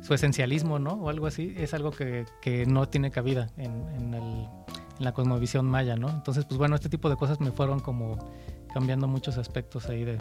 [0.09, 0.93] esencialismo, ¿no?
[0.93, 2.25] O algo así, es algo que,
[2.65, 4.47] no tiene cabida en, en
[4.97, 6.09] la cosmovisión maya, ¿no?
[6.09, 8.17] Entonces, pues bueno, este tipo de cosas me fueron como
[8.73, 10.17] cambiando muchos aspectos ahí de,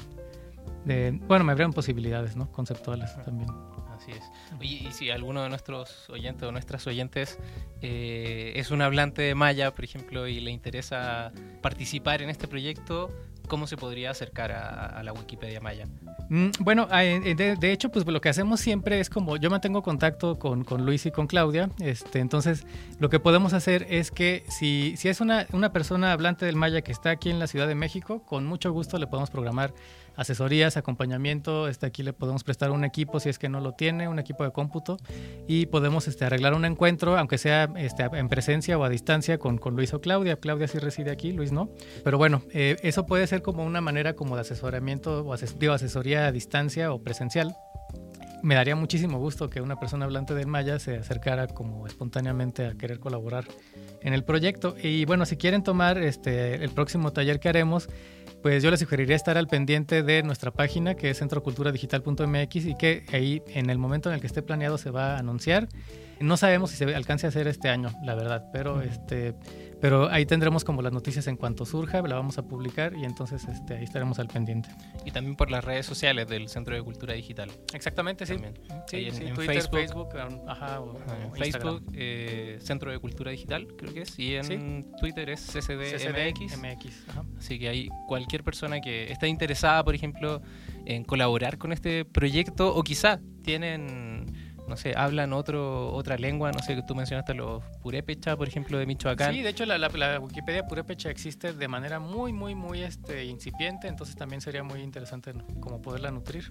[1.26, 2.50] bueno, me abrieron posibilidades, ¿no?
[2.53, 3.50] Conceptuales también.
[3.96, 4.22] Así es.
[4.59, 7.38] Oye, y si alguno de nuestros oyentes o nuestras oyentes
[7.80, 13.11] eh, es un hablante de maya, por ejemplo, y le interesa participar en este proyecto,
[13.48, 15.86] ¿cómo se podría acercar a, la Wikipedia Maya?
[16.28, 20.64] Mm, bueno, de, hecho, pues lo que hacemos siempre es como yo mantengo contacto con,
[20.64, 22.66] con Luis y con Claudia, este, entonces
[22.98, 26.82] lo que podemos hacer es que si, si es una, una persona hablante del Maya
[26.82, 29.74] que está aquí en la Ciudad de México, con mucho gusto le podemos programar
[30.16, 31.68] asesorías, acompañamiento.
[31.68, 34.41] Este, aquí le podemos prestar un equipo si es que no lo tiene, un equipo
[34.45, 34.97] de cómputo,
[35.47, 39.59] y podemos este, arreglar un encuentro, aunque sea este, en presencia o a distancia con,
[39.59, 40.36] con Luis o Claudia.
[40.36, 41.70] Claudia sí reside aquí, Luis no.
[42.05, 46.32] Pero bueno, eh, eso puede ser como una manera como de asesoramiento o asesoría a
[46.32, 47.55] distancia o presencial
[48.43, 52.74] me daría muchísimo gusto que una persona hablante del maya se acercara como espontáneamente a
[52.74, 53.45] querer colaborar
[54.01, 54.74] en el proyecto.
[54.82, 57.88] Y bueno, si quieren tomar este, el próximo taller que haremos,
[58.43, 63.05] pues yo les sugeriría estar al pendiente de nuestra página que es centroculturadigital.mx y que
[63.12, 65.68] ahí en el momento en el que esté planeado se va a anunciar.
[66.20, 69.34] No sabemos si se alcance a hacer este año, la verdad, pero este
[69.83, 73.45] pero ahí tendremos como las noticias en cuanto surja, la vamos a publicar y entonces
[73.49, 74.68] este, ahí estaremos al pendiente.
[75.05, 77.51] Y también por las redes sociales del Centro de Cultura Digital.
[77.74, 78.37] Exactamente, sí.
[78.87, 80.11] Sí, en, Twitter, Facebook,
[80.47, 81.01] ajá, o,
[81.35, 86.59] Facebook, eh, Centro de Cultura Digital, creo que es, y en Twitter es CCDMX.
[86.59, 87.07] MX,
[87.39, 90.43] Así que hay cualquier persona que esté interesada, por ejemplo,
[90.87, 94.26] en colaborar con este proyecto o quizá tienen
[94.73, 98.87] no sé, hablan otro, otra lengua, no sé, tú mencionaste los purépecha, por ejemplo, de
[98.87, 99.35] Michoacán.
[99.35, 103.87] Sí, de hecho la, la, Wikipedia purépecha existe de manera muy, muy, muy este, incipiente,
[103.87, 106.51] entonces también sería muy interesante como poderla nutrir.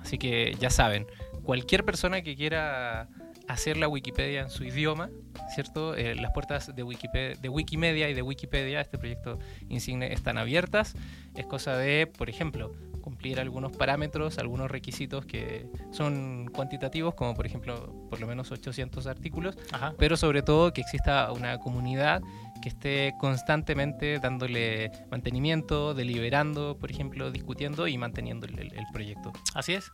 [0.00, 1.06] Así que ya saben,
[1.44, 3.08] cualquier persona que quiera
[3.46, 5.08] hacer la Wikipedia en su idioma,
[5.54, 5.94] ¿cierto?
[5.94, 10.96] Eh, las puertas de, Wikipedia, de Wikimedia y de Wikipedia, este proyecto insigne, están abiertas.
[11.36, 12.74] Es cosa de, por ejemplo,
[13.08, 19.06] cumplir algunos parámetros, algunos requisitos que son cuantitativos, como por ejemplo por lo menos 800
[19.06, 19.56] artículos,
[19.96, 22.20] pero sobre todo que exista una comunidad
[22.60, 29.32] que esté constantemente dándole mantenimiento, deliberando, por ejemplo, discutiendo y manteniendo el, proyecto.
[29.54, 29.92] Así es.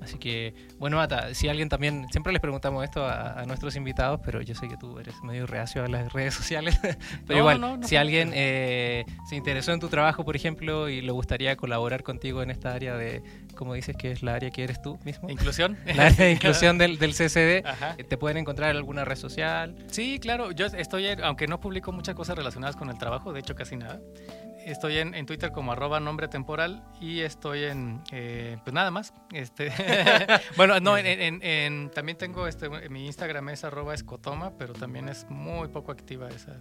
[0.00, 4.40] Así que, bueno, Ata, si alguien también, siempre les preguntamos esto a, nuestros invitados, pero
[4.40, 6.78] yo sé que tú eres medio reacio a las redes sociales,
[7.26, 11.56] pero igual, si alguien eh, se interesó en tu trabajo, por ejemplo, y le gustaría
[11.56, 13.22] colaborar contigo en esta área de,
[13.52, 15.28] como dices, que es la área que eres tú mismo.
[15.30, 15.76] Inclusión.
[15.94, 17.64] La área de inclusión del, del CCD,
[18.08, 19.76] ¿te pueden encontrar en alguna red social?
[19.88, 23.54] Sí, claro, yo estoy, aunque no publico muchas cosas relacionadas con el trabajo, de hecho
[23.54, 24.00] casi nada.
[24.66, 29.12] Estoy en, Twitter como arroba nombre temporal y estoy en, eh, pues nada más.
[29.32, 29.72] Este,
[30.56, 35.68] bueno, no, en, también tengo, este, mi Instagram es arroba escotoma, pero también es muy
[35.68, 36.56] poco activa esa.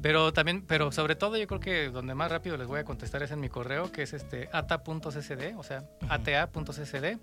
[0.00, 3.22] Pero también, pero sobre todo yo creo que donde más rápido les voy a contestar
[3.22, 7.18] es en mi correo, que es este ata.ccd, o sea, ata.ccd,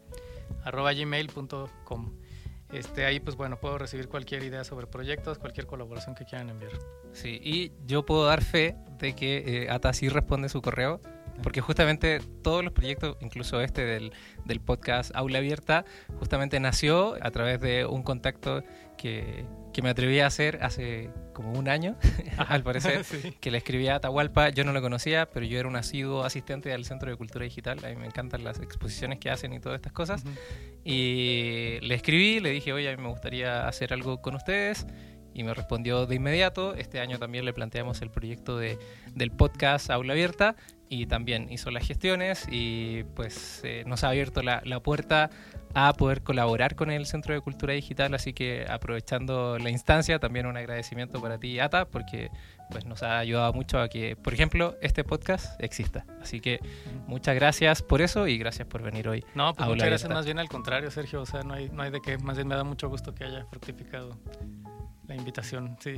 [0.63, 2.24] arroba gmail.com.
[2.71, 6.71] Este, ahí pues bueno, puedo recibir cualquier idea sobre proyectos, cualquier colaboración que quieran enviar.
[7.13, 10.99] Sí, y yo puedo dar fe de que eh, Ata sí responde su correo,
[11.43, 14.13] porque justamente todos los proyectos, incluso este del,
[14.45, 15.85] del podcast Aula Abierta,
[16.19, 18.63] justamente nació a través de un contacto
[18.97, 21.97] que, que me atreví a hacer hace como un año,
[22.37, 23.05] al parecer,
[23.41, 24.49] que le escribí a Atahualpa.
[24.49, 27.83] Yo no lo conocía, pero yo era un asiduo asistente del Centro de Cultura Digital.
[27.83, 30.23] A mí me encantan las exposiciones que hacen y todas estas cosas.
[30.83, 34.87] Y le escribí, le dije, oye, a mí me gustaría hacer algo con ustedes.
[35.33, 36.73] y me respondió de inmediato.
[36.75, 38.79] Este año también le planteamos el proyecto de,
[39.13, 40.55] del podcast Aula Abierta
[40.89, 45.29] y también hizo las gestiones y pues eh, nos ha abierto la, la, puerta
[45.73, 50.45] a poder colaborar con el Centro de Cultura Digital, así que aprovechando la instancia, también
[50.45, 52.29] un agradecimiento para ti, Ata, porque
[52.69, 56.05] pues nos ha ayudado mucho a que, por ejemplo, este podcast exista.
[56.21, 56.59] Así que
[57.07, 59.25] muchas gracias por eso y gracias por venir hoy.
[59.35, 61.91] No, pues muchas gracias más bien al contrario, Sergio, o sea, no hay, no hay
[61.91, 64.17] de qué, más bien me da mucho gusto que haya fructificado
[65.07, 65.97] la invitación, sí.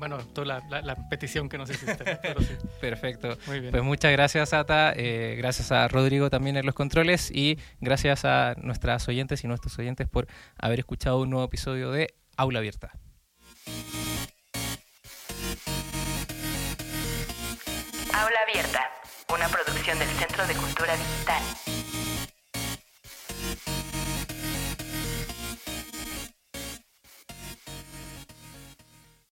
[0.00, 2.16] Bueno, toda la, la, petición que nos hiciste.
[2.22, 2.56] Pero sí.
[2.80, 3.36] Perfecto.
[3.44, 4.94] Pues muchas gracias, Ata.
[4.96, 7.30] Eh, gracias a Rodrigo también en los controles.
[7.30, 10.26] Y gracias a nuestras oyentes y nuestros oyentes por
[10.56, 12.92] haber escuchado un nuevo episodio de Aula Abierta.
[18.14, 18.90] Aula Abierta,
[19.34, 21.89] una producción del Centro de Cultura Digital.